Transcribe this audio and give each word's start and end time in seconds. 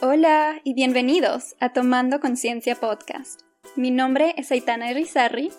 Hola 0.00 0.60
y 0.62 0.74
bienvenidos 0.74 1.56
a 1.58 1.72
Tomando 1.72 2.20
Conciencia 2.20 2.76
Podcast. 2.76 3.40
Mi 3.74 3.90
nombre 3.90 4.32
es 4.36 4.52
Aitana 4.52 4.92
Irizarry 4.92 5.50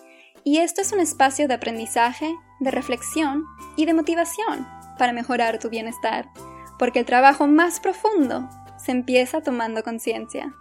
y 0.46 0.59
esto 0.59 0.79
es 0.79 0.93
un 0.93 1.02
espacio 1.02 1.50
de 1.50 1.55
aprendizaje, 1.55 2.34
de 2.61 2.71
reflexión 2.71 3.43
y 3.75 3.86
de 3.86 3.93
motivación 3.93 4.65
para 4.97 5.11
mejorar 5.11 5.60
tu 5.60 5.70
bienestar, 5.70 6.29
porque 6.78 7.00
el 7.00 7.05
trabajo 7.05 7.47
más 7.47 7.82
profundo 7.82 8.47
se 8.78 8.93
empieza 8.93 9.41
tomando 9.41 9.83
conciencia. 9.83 10.56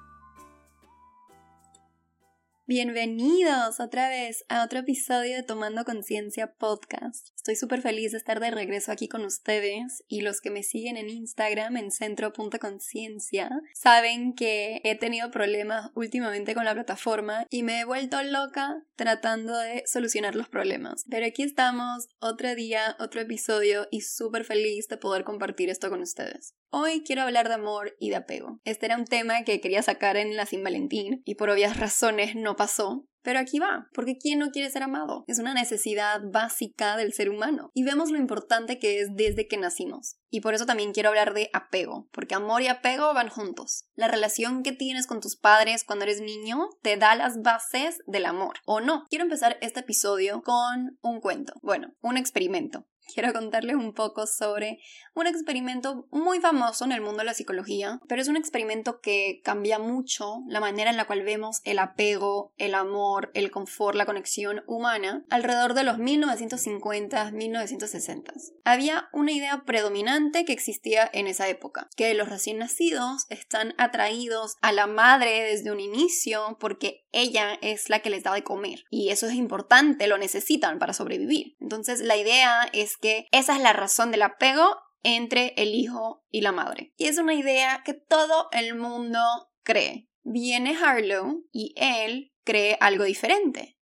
Bienvenidos 2.67 3.79
otra 3.79 4.09
vez 4.09 4.45
a 4.49 4.65
otro 4.65 4.81
episodio 4.81 5.37
de 5.37 5.45
Tomando 5.45 5.85
Conciencia 5.85 6.53
Podcast. 6.53 7.38
Estoy 7.49 7.61
súper 7.61 7.81
feliz 7.81 8.13
de 8.13 8.19
estar 8.19 8.41
de 8.41 8.51
regreso 8.51 8.93
aquí 8.93 9.09
con 9.09 9.25
ustedes 9.25 10.05
y 10.07 10.21
los 10.21 10.43
que 10.43 10.51
me 10.51 10.63
siguen 10.63 10.99
en 10.99 11.09
Instagram 11.09 11.79
en 11.79 11.91
centro.conciencia 11.91 13.49
saben 13.73 14.35
que 14.35 14.83
he 14.85 14.99
tenido 14.99 15.31
problemas 15.31 15.91
últimamente 15.95 16.55
con 16.55 16.67
la 16.67 16.75
plataforma 16.75 17.47
y 17.49 17.63
me 17.63 17.81
he 17.81 17.85
vuelto 17.87 18.23
loca 18.23 18.83
tratando 18.97 19.57
de 19.57 19.83
solucionar 19.87 20.37
los 20.37 20.51
problemas. 20.51 21.07
Pero 21.09 21.25
aquí 21.25 21.43
estamos, 21.43 22.09
otro 22.21 22.55
día, 22.55 22.97
otro 23.01 23.23
episodio 23.23 23.89
y 23.91 24.03
súper 24.03 24.45
feliz 24.45 24.87
de 24.89 24.99
poder 24.99 25.25
compartir 25.25 25.71
esto 25.71 25.89
con 25.89 26.03
ustedes. 26.03 26.53
Hoy 26.69 27.03
quiero 27.03 27.23
hablar 27.23 27.49
de 27.49 27.55
amor 27.55 27.97
y 27.99 28.11
de 28.11 28.17
apego. 28.17 28.61
Este 28.65 28.85
era 28.85 28.99
un 28.99 29.07
tema 29.07 29.45
que 29.45 29.63
quería 29.63 29.83
sacar 29.83 30.19
en 30.19 30.37
la 30.37 30.45
Sin 30.45 30.63
Valentín 30.63 31.23
y 31.25 31.37
por 31.37 31.49
obvias 31.49 31.79
razones 31.79 32.37
no 32.37 32.57
pasó, 32.57 33.07
pero 33.23 33.39
aquí 33.39 33.59
va, 33.59 33.89
porque 33.93 34.17
¿quién 34.19 34.39
no 34.39 34.51
quiere 34.51 34.71
ser 34.71 34.83
amado? 34.83 35.25
Es 35.27 35.39
una 35.39 35.55
necesidad 35.55 36.21
básica 36.33 36.97
del 36.97 37.13
ser 37.13 37.31
humano 37.31 37.71
y 37.75 37.85
vemos 37.85 38.11
lo 38.11 38.19
importante 38.19 38.79
que 38.79 39.01
es 39.01 39.09
desde 39.15 39.47
que 39.47 39.57
nacimos. 39.57 40.17
Y 40.31 40.41
por 40.41 40.55
eso 40.55 40.67
también 40.67 40.93
quiero 40.93 41.09
hablar 41.09 41.33
de 41.33 41.51
apego, 41.53 42.09
porque 42.13 42.35
amor 42.35 42.63
y 42.63 42.69
apego 42.69 43.15
van 43.15 43.29
juntos. 43.29 43.87
La 43.95 44.09
relación 44.09 44.63
que 44.63 44.73
tienes 44.73 45.07
con 45.07 45.21
tus 45.21 45.37
padres 45.37 45.85
cuando 45.85 46.05
eres 46.05 46.21
niño 46.21 46.69
te 46.83 46.97
da 46.97 47.15
las 47.15 47.41
bases 47.43 47.99
del 48.07 48.27
amor, 48.27 48.57
¿o 48.67 48.81
no? 48.81 49.07
Quiero 49.09 49.25
empezar 49.25 49.59
este 49.63 49.81
episodio 49.81 50.43
con 50.43 50.99
un 51.01 51.21
cuento, 51.21 51.55
bueno, 51.63 51.95
un 52.01 52.17
experimento 52.17 52.87
quiero 53.13 53.33
contarles 53.33 53.77
un 53.77 53.93
poco 53.93 54.27
sobre 54.27 54.79
un 55.15 55.27
experimento 55.27 56.07
muy 56.11 56.41
famoso 56.41 56.85
en 56.85 56.93
el 56.93 57.01
mundo 57.01 57.19
de 57.19 57.25
la 57.25 57.35
psicología, 57.35 58.01
pero 58.07 58.23
es 58.23 58.29
un 58.29 58.37
experimento 58.37 59.01
que 59.01 59.41
cambia 59.43 59.79
mucho 59.79 60.43
la 60.47 60.61
manera 60.61 60.91
en 60.91 60.97
la 60.97 61.07
cual 61.07 61.23
vemos 61.23 61.61
el 61.65 61.79
apego, 61.79 62.53
el 62.59 62.75
amor, 62.75 63.31
el 63.35 63.51
confort, 63.51 63.97
la 63.97 64.07
conexión 64.07 64.63
humana 64.67 65.25
alrededor 65.31 65.75
de 65.75 65.85
los 65.85 65.99
1950, 65.99 67.33
1960. 67.33 68.35
Había 68.65 69.09
una 69.13 69.33
idea 69.33 69.63
predominante 69.65 70.45
que 70.45 70.53
existía 70.53 71.09
en 71.13 71.27
esa 71.27 71.49
época, 71.49 71.89
que 71.97 72.15
los 72.15 72.29
recién 72.29 72.59
nacidos 72.59 73.27
están 73.31 73.75
atraídos 73.79 74.57
a 74.61 74.73
la 74.73 74.87
madre 74.87 75.45
desde 75.45 75.73
un 75.73 75.81
inicio 75.81 76.57
porque 76.61 77.07
ella 77.13 77.59
es 77.63 77.89
la 77.89 78.01
que 78.01 78.11
les 78.11 78.23
da 78.23 78.35
de 78.35 78.45
comer 78.45 78.85
y 78.91 79.09
eso 79.09 79.27
es 79.27 79.35
importante, 79.35 80.07
lo 80.07 80.19
necesitan 80.19 80.79
para 80.79 80.93
sobrevivir. 80.93 81.57
Entonces 81.61 82.01
la 82.01 82.17
idea 82.17 82.69
es 82.73 82.98
que 83.01 83.27
esa 83.33 83.57
es 83.57 83.63
la 83.63 83.73
razón 83.73 84.11
del 84.11 84.23
apego 84.23 84.77
entre 85.03 85.55
el 85.57 85.75
hijo 85.75 86.25
y 86.31 86.41
la 86.41 86.53
madre. 86.53 86.93
Y 86.97 87.07
es 87.07 87.19
una 87.19 87.35
idea 87.35 87.83
que 87.85 87.95
todo 87.95 88.49
el 88.53 88.75
mundo 88.75 89.21
cree. 89.63 90.09
Viene 90.23 90.77
Harlow 90.77 91.45
y 91.53 91.75
él 91.77 92.33
cree 92.45 92.77
algo 92.81 93.05
diferente. 93.05 93.78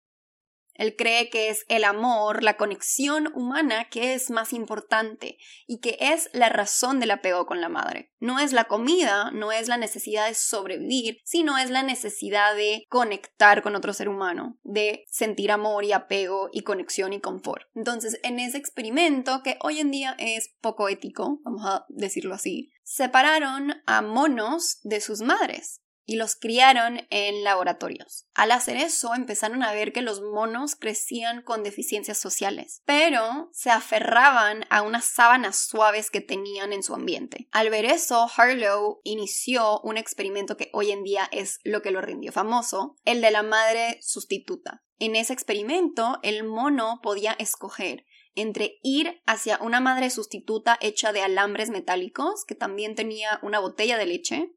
Él 0.74 0.96
cree 0.96 1.30
que 1.30 1.48
es 1.48 1.64
el 1.68 1.84
amor, 1.84 2.42
la 2.42 2.56
conexión 2.56 3.30
humana 3.34 3.88
que 3.88 4.14
es 4.14 4.30
más 4.30 4.52
importante 4.52 5.38
y 5.66 5.78
que 5.78 5.96
es 6.00 6.28
la 6.32 6.48
razón 6.48 7.00
del 7.00 7.12
apego 7.12 7.46
con 7.46 7.60
la 7.60 7.68
madre. 7.68 8.12
No 8.18 8.40
es 8.40 8.52
la 8.52 8.64
comida, 8.64 9.30
no 9.30 9.52
es 9.52 9.68
la 9.68 9.76
necesidad 9.76 10.26
de 10.26 10.34
sobrevivir, 10.34 11.18
sino 11.24 11.58
es 11.58 11.70
la 11.70 11.82
necesidad 11.82 12.56
de 12.56 12.84
conectar 12.88 13.62
con 13.62 13.76
otro 13.76 13.92
ser 13.92 14.08
humano, 14.08 14.58
de 14.62 15.04
sentir 15.08 15.50
amor 15.52 15.84
y 15.84 15.92
apego 15.92 16.48
y 16.52 16.62
conexión 16.62 17.12
y 17.12 17.20
confort. 17.20 17.68
Entonces, 17.74 18.18
en 18.22 18.40
ese 18.40 18.58
experimento, 18.58 19.42
que 19.42 19.58
hoy 19.60 19.80
en 19.80 19.90
día 19.90 20.16
es 20.18 20.54
poco 20.60 20.88
ético, 20.88 21.40
vamos 21.44 21.64
a 21.66 21.84
decirlo 21.88 22.34
así, 22.34 22.72
separaron 22.82 23.82
a 23.86 24.02
monos 24.02 24.80
de 24.82 25.00
sus 25.00 25.20
madres 25.20 25.83
y 26.06 26.16
los 26.16 26.36
criaron 26.36 27.06
en 27.10 27.44
laboratorios. 27.44 28.26
Al 28.34 28.50
hacer 28.50 28.76
eso 28.76 29.14
empezaron 29.14 29.62
a 29.62 29.72
ver 29.72 29.92
que 29.92 30.02
los 30.02 30.20
monos 30.20 30.76
crecían 30.76 31.42
con 31.42 31.62
deficiencias 31.62 32.18
sociales, 32.18 32.82
pero 32.84 33.48
se 33.52 33.70
aferraban 33.70 34.66
a 34.70 34.82
unas 34.82 35.06
sábanas 35.06 35.56
suaves 35.56 36.10
que 36.10 36.20
tenían 36.20 36.72
en 36.72 36.82
su 36.82 36.94
ambiente. 36.94 37.48
Al 37.52 37.70
ver 37.70 37.84
eso, 37.84 38.28
Harlow 38.36 39.00
inició 39.04 39.80
un 39.80 39.96
experimento 39.96 40.56
que 40.56 40.70
hoy 40.72 40.90
en 40.90 41.02
día 41.02 41.28
es 41.32 41.60
lo 41.64 41.82
que 41.82 41.90
lo 41.90 42.00
rindió 42.00 42.32
famoso, 42.32 42.96
el 43.04 43.20
de 43.20 43.30
la 43.30 43.42
madre 43.42 43.98
sustituta. 44.02 44.82
En 44.98 45.16
ese 45.16 45.32
experimento, 45.32 46.18
el 46.22 46.44
mono 46.44 47.00
podía 47.02 47.32
escoger 47.32 48.04
entre 48.36 48.78
ir 48.82 49.22
hacia 49.26 49.58
una 49.58 49.80
madre 49.80 50.10
sustituta 50.10 50.76
hecha 50.80 51.12
de 51.12 51.22
alambres 51.22 51.70
metálicos, 51.70 52.44
que 52.44 52.54
también 52.54 52.94
tenía 52.94 53.38
una 53.42 53.60
botella 53.60 53.96
de 53.96 54.06
leche, 54.06 54.52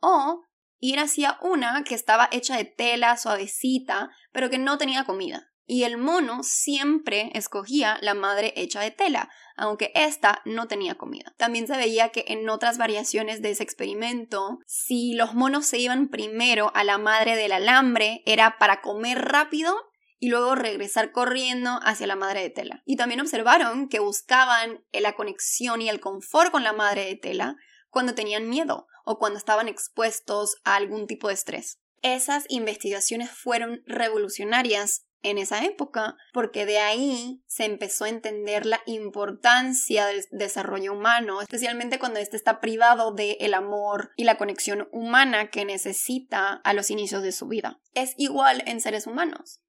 o 0.00 0.42
ir 0.84 1.00
hacia 1.00 1.38
una 1.40 1.82
que 1.82 1.94
estaba 1.94 2.28
hecha 2.30 2.58
de 2.58 2.66
tela 2.66 3.16
suavecita, 3.16 4.10
pero 4.32 4.50
que 4.50 4.58
no 4.58 4.76
tenía 4.76 5.04
comida. 5.04 5.50
Y 5.66 5.84
el 5.84 5.96
mono 5.96 6.42
siempre 6.42 7.30
escogía 7.32 7.96
la 8.02 8.12
madre 8.12 8.52
hecha 8.54 8.82
de 8.82 8.90
tela, 8.90 9.30
aunque 9.56 9.92
ésta 9.94 10.42
no 10.44 10.68
tenía 10.68 10.96
comida. 10.96 11.32
También 11.38 11.66
se 11.66 11.78
veía 11.78 12.10
que 12.10 12.26
en 12.28 12.46
otras 12.50 12.76
variaciones 12.76 13.40
de 13.40 13.52
ese 13.52 13.62
experimento, 13.62 14.58
si 14.66 15.14
los 15.14 15.32
monos 15.32 15.64
se 15.64 15.78
iban 15.78 16.08
primero 16.08 16.70
a 16.74 16.84
la 16.84 16.98
madre 16.98 17.34
del 17.34 17.52
alambre, 17.52 18.22
era 18.26 18.58
para 18.58 18.82
comer 18.82 19.22
rápido 19.22 19.74
y 20.18 20.28
luego 20.28 20.54
regresar 20.54 21.12
corriendo 21.12 21.80
hacia 21.82 22.06
la 22.06 22.16
madre 22.16 22.42
de 22.42 22.50
tela. 22.50 22.82
Y 22.84 22.96
también 22.96 23.22
observaron 23.22 23.88
que 23.88 24.00
buscaban 24.00 24.84
la 24.92 25.14
conexión 25.14 25.80
y 25.80 25.88
el 25.88 26.00
confort 26.00 26.50
con 26.50 26.62
la 26.62 26.74
madre 26.74 27.06
de 27.06 27.16
tela 27.16 27.56
cuando 27.88 28.14
tenían 28.14 28.50
miedo 28.50 28.86
o 29.04 29.18
cuando 29.18 29.38
estaban 29.38 29.68
expuestos 29.68 30.56
a 30.64 30.76
algún 30.76 31.06
tipo 31.06 31.28
de 31.28 31.34
estrés. 31.34 31.78
Esas 32.02 32.44
investigaciones 32.48 33.30
fueron 33.30 33.82
revolucionarias 33.86 35.06
en 35.24 35.38
esa 35.38 35.64
época, 35.64 36.16
porque 36.32 36.66
de 36.66 36.78
ahí 36.78 37.42
se 37.46 37.64
empezó 37.64 38.04
a 38.04 38.10
entender 38.10 38.66
la 38.66 38.80
importancia 38.86 40.06
del 40.06 40.24
desarrollo 40.30 40.92
humano, 40.92 41.40
especialmente 41.40 41.98
cuando 41.98 42.20
éste 42.20 42.36
está 42.36 42.60
privado 42.60 43.12
del 43.12 43.36
el 43.40 43.54
amor 43.54 44.12
y 44.16 44.24
la 44.24 44.36
conexión 44.36 44.86
humana 44.92 45.50
que 45.50 45.64
necesita 45.64 46.60
a 46.62 46.74
los 46.74 46.90
inicios 46.90 47.22
de 47.22 47.32
su 47.32 47.48
vida. 47.48 47.80
Es 47.94 48.14
igual 48.18 48.62
en 48.66 48.80
seres 48.80 49.06
humanos. 49.06 49.63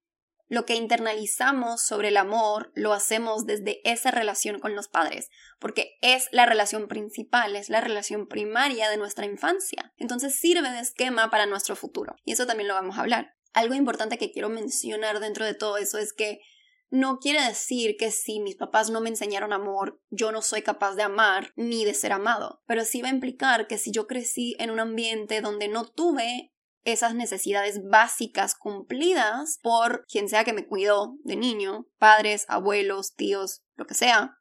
Lo 0.48 0.66
que 0.66 0.76
internalizamos 0.76 1.82
sobre 1.82 2.10
el 2.10 2.18
amor 2.18 2.72
lo 2.76 2.94
hacemos 2.94 3.46
desde 3.46 3.82
esa 3.84 4.12
relación 4.12 4.60
con 4.60 4.76
los 4.76 4.88
padres, 4.88 5.30
porque 5.60 5.98
es 6.02 6.28
la 6.32 6.46
relación 6.46 6.88
principal, 6.88 7.56
es 7.56 7.70
la 7.70 7.82
relación 7.82 8.28
primaria 8.28 8.90
de 8.90 8.98
nuestra 8.98 9.26
infancia. 9.26 9.94
Entonces 9.98 10.36
sirve 10.36 10.70
de 10.70 10.80
esquema 10.80 11.32
para 11.32 11.48
nuestro 11.48 11.76
futuro. 11.76 12.16
Y 12.24 12.34
eso 12.34 12.46
también 12.46 12.68
lo 12.68 12.76
vamos 12.76 12.98
a 12.98 13.02
hablar. 13.02 13.36
Algo 13.54 13.74
importante 13.74 14.18
que 14.18 14.32
quiero 14.32 14.50
mencionar 14.50 15.20
dentro 15.20 15.46
de 15.46 15.56
todo 15.56 15.78
eso 15.78 15.98
es 15.98 16.14
que 16.14 16.42
no 16.90 17.20
quiere 17.20 17.42
decir 17.42 17.98
que 17.98 18.12
si 18.12 18.40
mis 18.40 18.56
papás 18.56 18.90
no 18.90 19.02
me 19.02 19.10
enseñaron 19.10 19.54
amor, 19.54 20.00
yo 20.10 20.32
no 20.32 20.42
soy 20.42 20.62
capaz 20.62 20.96
de 20.96 21.04
amar 21.04 21.52
ni 21.56 21.84
de 21.84 21.94
ser 21.94 22.12
amado, 22.12 22.62
pero 22.68 22.86
sí 22.86 23.02
va 23.02 23.10
a 23.10 23.14
implicar 23.14 23.68
que 23.68 23.78
si 23.78 23.92
yo 23.92 24.08
crecí 24.08 24.56
en 24.60 24.70
un 24.70 24.80
ambiente 24.80 25.42
donde 25.42 25.68
no 25.68 25.86
tuve 25.86 26.54
esas 26.86 27.16
necesidades 27.16 27.82
básicas 27.84 28.56
cumplidas 28.56 29.60
por 29.62 30.06
quien 30.08 30.30
sea 30.30 30.44
que 30.44 30.54
me 30.54 30.66
cuidó 30.66 31.18
de 31.24 31.36
niño, 31.36 31.88
padres, 31.98 32.46
abuelos, 32.48 33.16
tíos, 33.16 33.64
lo 33.76 33.86
que 33.86 33.96
sea, 33.96 34.38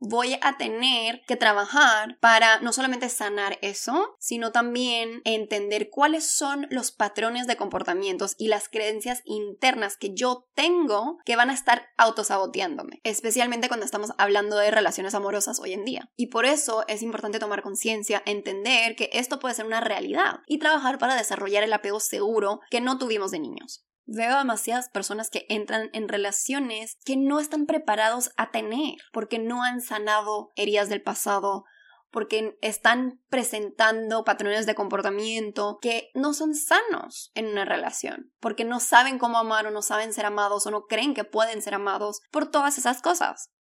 voy 0.00 0.38
a 0.40 0.56
tener 0.56 1.22
que 1.26 1.36
trabajar 1.36 2.18
para 2.20 2.58
no 2.60 2.72
solamente 2.72 3.08
sanar 3.08 3.58
eso, 3.62 4.16
sino 4.18 4.50
también 4.50 5.20
entender 5.24 5.90
cuáles 5.90 6.26
son 6.26 6.66
los 6.70 6.90
patrones 6.90 7.46
de 7.46 7.56
comportamientos 7.56 8.34
y 8.38 8.48
las 8.48 8.68
creencias 8.68 9.22
internas 9.24 9.96
que 9.96 10.14
yo 10.14 10.48
tengo 10.54 11.18
que 11.24 11.36
van 11.36 11.50
a 11.50 11.54
estar 11.54 11.88
autosaboteándome, 11.98 13.00
especialmente 13.04 13.68
cuando 13.68 13.86
estamos 13.86 14.12
hablando 14.18 14.56
de 14.56 14.70
relaciones 14.70 15.14
amorosas 15.14 15.60
hoy 15.60 15.74
en 15.74 15.84
día. 15.84 16.10
Y 16.16 16.26
por 16.28 16.46
eso 16.46 16.84
es 16.88 17.02
importante 17.02 17.38
tomar 17.38 17.62
conciencia, 17.62 18.22
entender 18.24 18.96
que 18.96 19.10
esto 19.12 19.38
puede 19.38 19.54
ser 19.54 19.66
una 19.66 19.80
realidad 19.80 20.40
y 20.46 20.58
trabajar 20.58 20.98
para 20.98 21.14
desarrollar 21.14 21.62
el 21.62 21.72
apego 21.72 22.00
seguro 22.00 22.60
que 22.70 22.80
no 22.80 22.98
tuvimos 22.98 23.30
de 23.30 23.40
niños. 23.40 23.84
Veo 24.12 24.36
demasiadas 24.36 24.88
personas 24.88 25.30
que 25.30 25.46
entran 25.48 25.88
en 25.92 26.08
relaciones 26.08 26.96
que 27.04 27.16
no 27.16 27.38
están 27.38 27.66
preparados 27.66 28.32
a 28.36 28.50
tener, 28.50 28.96
porque 29.12 29.38
no 29.38 29.62
han 29.62 29.80
sanado 29.80 30.50
heridas 30.56 30.88
del 30.88 31.00
pasado, 31.00 31.64
porque 32.10 32.58
están 32.60 33.20
presentando 33.28 34.24
patrones 34.24 34.66
de 34.66 34.74
comportamiento 34.74 35.78
que 35.80 36.10
no 36.14 36.34
son 36.34 36.56
sanos 36.56 37.30
en 37.36 37.46
una 37.46 37.64
relación, 37.64 38.32
porque 38.40 38.64
no 38.64 38.80
saben 38.80 39.20
cómo 39.20 39.38
amar 39.38 39.68
o 39.68 39.70
no 39.70 39.80
saben 39.80 40.12
ser 40.12 40.26
amados 40.26 40.66
o 40.66 40.72
no 40.72 40.86
creen 40.86 41.14
que 41.14 41.22
pueden 41.22 41.62
ser 41.62 41.74
amados 41.74 42.20
por 42.32 42.50
todas 42.50 42.78
esas 42.78 43.02
cosas. 43.02 43.52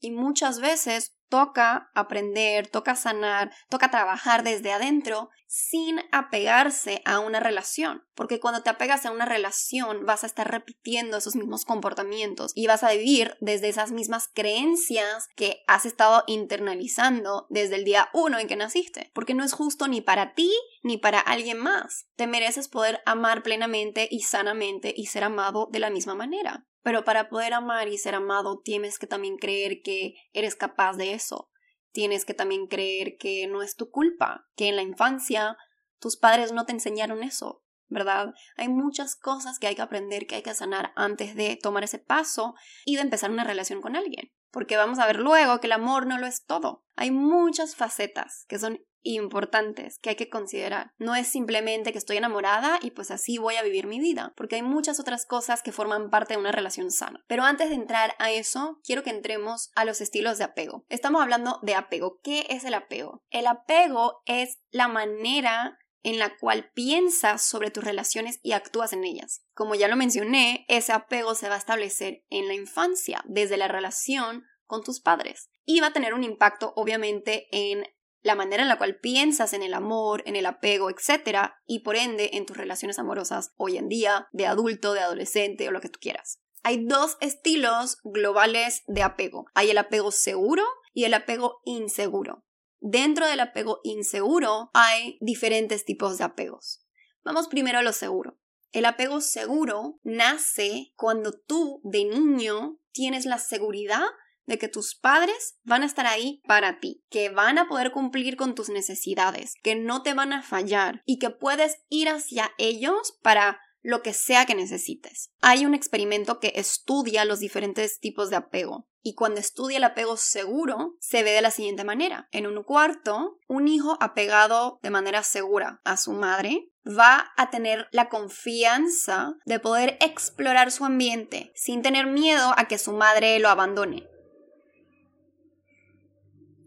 Y 0.00 0.10
muchas 0.10 0.60
veces 0.60 1.18
toca 1.28 1.90
aprender, 1.94 2.68
toca 2.68 2.96
sanar, 2.96 3.52
toca 3.68 3.90
trabajar 3.90 4.42
desde 4.42 4.72
adentro 4.72 5.30
sin 5.46 6.00
apegarse 6.12 7.00
a 7.04 7.20
una 7.20 7.40
relación. 7.40 8.04
Porque 8.14 8.40
cuando 8.40 8.62
te 8.62 8.70
apegas 8.70 9.06
a 9.06 9.12
una 9.12 9.24
relación 9.24 10.04
vas 10.04 10.24
a 10.24 10.26
estar 10.26 10.50
repitiendo 10.50 11.16
esos 11.16 11.36
mismos 11.36 11.64
comportamientos 11.64 12.52
y 12.54 12.66
vas 12.66 12.82
a 12.82 12.92
vivir 12.92 13.36
desde 13.40 13.68
esas 13.68 13.92
mismas 13.92 14.28
creencias 14.32 15.28
que 15.36 15.62
has 15.66 15.86
estado 15.86 16.24
internalizando 16.26 17.46
desde 17.48 17.76
el 17.76 17.84
día 17.84 18.08
uno 18.12 18.38
en 18.38 18.48
que 18.48 18.56
naciste. 18.56 19.10
Porque 19.14 19.34
no 19.34 19.44
es 19.44 19.52
justo 19.52 19.88
ni 19.88 20.00
para 20.00 20.34
ti 20.34 20.52
ni 20.82 20.98
para 20.98 21.20
alguien 21.20 21.58
más. 21.58 22.06
Te 22.16 22.26
mereces 22.26 22.68
poder 22.68 23.00
amar 23.06 23.42
plenamente 23.42 24.08
y 24.10 24.20
sanamente 24.20 24.92
y 24.96 25.06
ser 25.06 25.24
amado 25.24 25.68
de 25.72 25.78
la 25.78 25.90
misma 25.90 26.14
manera. 26.14 26.67
Pero 26.82 27.04
para 27.04 27.28
poder 27.28 27.54
amar 27.54 27.88
y 27.88 27.98
ser 27.98 28.14
amado 28.14 28.60
tienes 28.62 28.98
que 28.98 29.06
también 29.06 29.36
creer 29.36 29.82
que 29.82 30.14
eres 30.32 30.56
capaz 30.56 30.96
de 30.96 31.12
eso. 31.12 31.50
Tienes 31.92 32.24
que 32.24 32.34
también 32.34 32.66
creer 32.66 33.16
que 33.18 33.46
no 33.46 33.62
es 33.62 33.76
tu 33.76 33.90
culpa, 33.90 34.46
que 34.56 34.68
en 34.68 34.76
la 34.76 34.82
infancia 34.82 35.56
tus 35.98 36.16
padres 36.16 36.52
no 36.52 36.64
te 36.64 36.72
enseñaron 36.72 37.22
eso, 37.22 37.64
¿verdad? 37.88 38.34
Hay 38.56 38.68
muchas 38.68 39.16
cosas 39.16 39.58
que 39.58 39.66
hay 39.66 39.74
que 39.74 39.82
aprender, 39.82 40.26
que 40.26 40.36
hay 40.36 40.42
que 40.42 40.54
sanar 40.54 40.92
antes 40.96 41.34
de 41.34 41.56
tomar 41.56 41.84
ese 41.84 41.98
paso 41.98 42.54
y 42.84 42.96
de 42.96 43.02
empezar 43.02 43.30
una 43.30 43.44
relación 43.44 43.80
con 43.80 43.96
alguien. 43.96 44.30
Porque 44.50 44.76
vamos 44.76 44.98
a 44.98 45.06
ver 45.06 45.18
luego 45.18 45.60
que 45.60 45.66
el 45.66 45.72
amor 45.72 46.06
no 46.06 46.18
lo 46.18 46.26
es 46.26 46.44
todo. 46.44 46.84
Hay 46.96 47.10
muchas 47.10 47.76
facetas 47.76 48.44
que 48.48 48.58
son 48.58 48.80
importantes 49.02 49.98
que 49.98 50.10
hay 50.10 50.16
que 50.16 50.28
considerar. 50.28 50.92
No 50.98 51.14
es 51.14 51.28
simplemente 51.28 51.92
que 51.92 51.98
estoy 51.98 52.16
enamorada 52.16 52.78
y 52.82 52.90
pues 52.90 53.10
así 53.10 53.38
voy 53.38 53.56
a 53.56 53.62
vivir 53.62 53.86
mi 53.86 54.00
vida, 54.00 54.32
porque 54.36 54.56
hay 54.56 54.62
muchas 54.62 55.00
otras 55.00 55.26
cosas 55.26 55.62
que 55.62 55.72
forman 55.72 56.10
parte 56.10 56.34
de 56.34 56.40
una 56.40 56.52
relación 56.52 56.90
sana. 56.90 57.24
Pero 57.26 57.44
antes 57.44 57.68
de 57.70 57.76
entrar 57.76 58.14
a 58.18 58.30
eso, 58.30 58.80
quiero 58.84 59.02
que 59.02 59.10
entremos 59.10 59.70
a 59.74 59.84
los 59.84 60.00
estilos 60.00 60.38
de 60.38 60.44
apego. 60.44 60.84
Estamos 60.88 61.22
hablando 61.22 61.58
de 61.62 61.74
apego. 61.74 62.20
¿Qué 62.22 62.46
es 62.50 62.64
el 62.64 62.74
apego? 62.74 63.22
El 63.30 63.46
apego 63.46 64.22
es 64.26 64.58
la 64.70 64.88
manera 64.88 65.78
en 66.02 66.18
la 66.18 66.36
cual 66.36 66.70
piensas 66.74 67.42
sobre 67.42 67.70
tus 67.70 67.84
relaciones 67.84 68.40
y 68.42 68.52
actúas 68.52 68.92
en 68.92 69.04
ellas. 69.04 69.44
Como 69.54 69.74
ya 69.74 69.88
lo 69.88 69.96
mencioné, 69.96 70.64
ese 70.68 70.92
apego 70.92 71.34
se 71.34 71.48
va 71.48 71.56
a 71.56 71.58
establecer 71.58 72.24
en 72.30 72.46
la 72.46 72.54
infancia, 72.54 73.22
desde 73.26 73.56
la 73.56 73.68
relación 73.68 74.44
con 74.64 74.82
tus 74.82 75.00
padres. 75.00 75.50
Y 75.64 75.80
va 75.80 75.88
a 75.88 75.92
tener 75.92 76.14
un 76.14 76.24
impacto, 76.24 76.72
obviamente, 76.76 77.48
en 77.50 77.84
la 78.22 78.34
manera 78.34 78.62
en 78.62 78.68
la 78.68 78.78
cual 78.78 78.98
piensas 78.98 79.52
en 79.52 79.62
el 79.62 79.74
amor, 79.74 80.22
en 80.26 80.36
el 80.36 80.46
apego, 80.46 80.90
etc. 80.90 81.52
y 81.66 81.80
por 81.80 81.96
ende 81.96 82.30
en 82.34 82.46
tus 82.46 82.56
relaciones 82.56 82.98
amorosas 82.98 83.52
hoy 83.56 83.76
en 83.76 83.88
día, 83.88 84.28
de 84.32 84.46
adulto, 84.46 84.92
de 84.92 85.00
adolescente 85.00 85.68
o 85.68 85.70
lo 85.70 85.80
que 85.80 85.88
tú 85.88 85.98
quieras. 86.00 86.40
Hay 86.62 86.84
dos 86.84 87.16
estilos 87.20 87.98
globales 88.02 88.82
de 88.86 89.02
apego. 89.02 89.46
Hay 89.54 89.70
el 89.70 89.78
apego 89.78 90.10
seguro 90.10 90.64
y 90.92 91.04
el 91.04 91.14
apego 91.14 91.60
inseguro. 91.64 92.44
Dentro 92.80 93.26
del 93.26 93.40
apego 93.40 93.80
inseguro 93.84 94.70
hay 94.74 95.18
diferentes 95.20 95.84
tipos 95.84 96.18
de 96.18 96.24
apegos. 96.24 96.84
Vamos 97.24 97.48
primero 97.48 97.78
a 97.78 97.82
lo 97.82 97.92
seguro. 97.92 98.38
El 98.72 98.84
apego 98.84 99.20
seguro 99.20 99.98
nace 100.02 100.92
cuando 100.96 101.32
tú 101.32 101.80
de 101.84 102.04
niño 102.04 102.78
tienes 102.92 103.24
la 103.24 103.38
seguridad 103.38 104.04
de 104.48 104.58
que 104.58 104.66
tus 104.66 104.96
padres 104.96 105.56
van 105.62 105.82
a 105.82 105.86
estar 105.86 106.06
ahí 106.06 106.42
para 106.46 106.80
ti, 106.80 107.04
que 107.10 107.28
van 107.28 107.58
a 107.58 107.68
poder 107.68 107.92
cumplir 107.92 108.36
con 108.36 108.54
tus 108.54 108.70
necesidades, 108.70 109.54
que 109.62 109.76
no 109.76 110.02
te 110.02 110.14
van 110.14 110.32
a 110.32 110.42
fallar 110.42 111.02
y 111.04 111.18
que 111.18 111.30
puedes 111.30 111.76
ir 111.90 112.08
hacia 112.08 112.50
ellos 112.56 113.18
para 113.22 113.60
lo 113.82 114.02
que 114.02 114.12
sea 114.12 114.46
que 114.46 114.54
necesites. 114.54 115.30
Hay 115.40 115.64
un 115.64 115.74
experimento 115.74 116.40
que 116.40 116.54
estudia 116.56 117.24
los 117.24 117.38
diferentes 117.38 118.00
tipos 118.00 118.30
de 118.30 118.36
apego. 118.36 118.88
Y 119.02 119.14
cuando 119.14 119.38
estudia 119.38 119.76
el 119.76 119.84
apego 119.84 120.16
seguro, 120.16 120.96
se 120.98 121.22
ve 121.22 121.30
de 121.30 121.42
la 121.42 121.50
siguiente 121.50 121.84
manera. 121.84 122.28
En 122.32 122.46
un 122.46 122.62
cuarto, 122.64 123.38
un 123.46 123.68
hijo 123.68 123.96
apegado 124.00 124.80
de 124.82 124.90
manera 124.90 125.22
segura 125.22 125.80
a 125.84 125.96
su 125.96 126.12
madre 126.12 126.70
va 126.86 127.32
a 127.36 127.50
tener 127.50 127.86
la 127.92 128.08
confianza 128.08 129.36
de 129.44 129.60
poder 129.60 129.98
explorar 130.00 130.72
su 130.72 130.84
ambiente 130.84 131.52
sin 131.54 131.82
tener 131.82 132.06
miedo 132.06 132.54
a 132.56 132.66
que 132.66 132.78
su 132.78 132.92
madre 132.92 133.38
lo 133.38 133.48
abandone. 133.48 134.08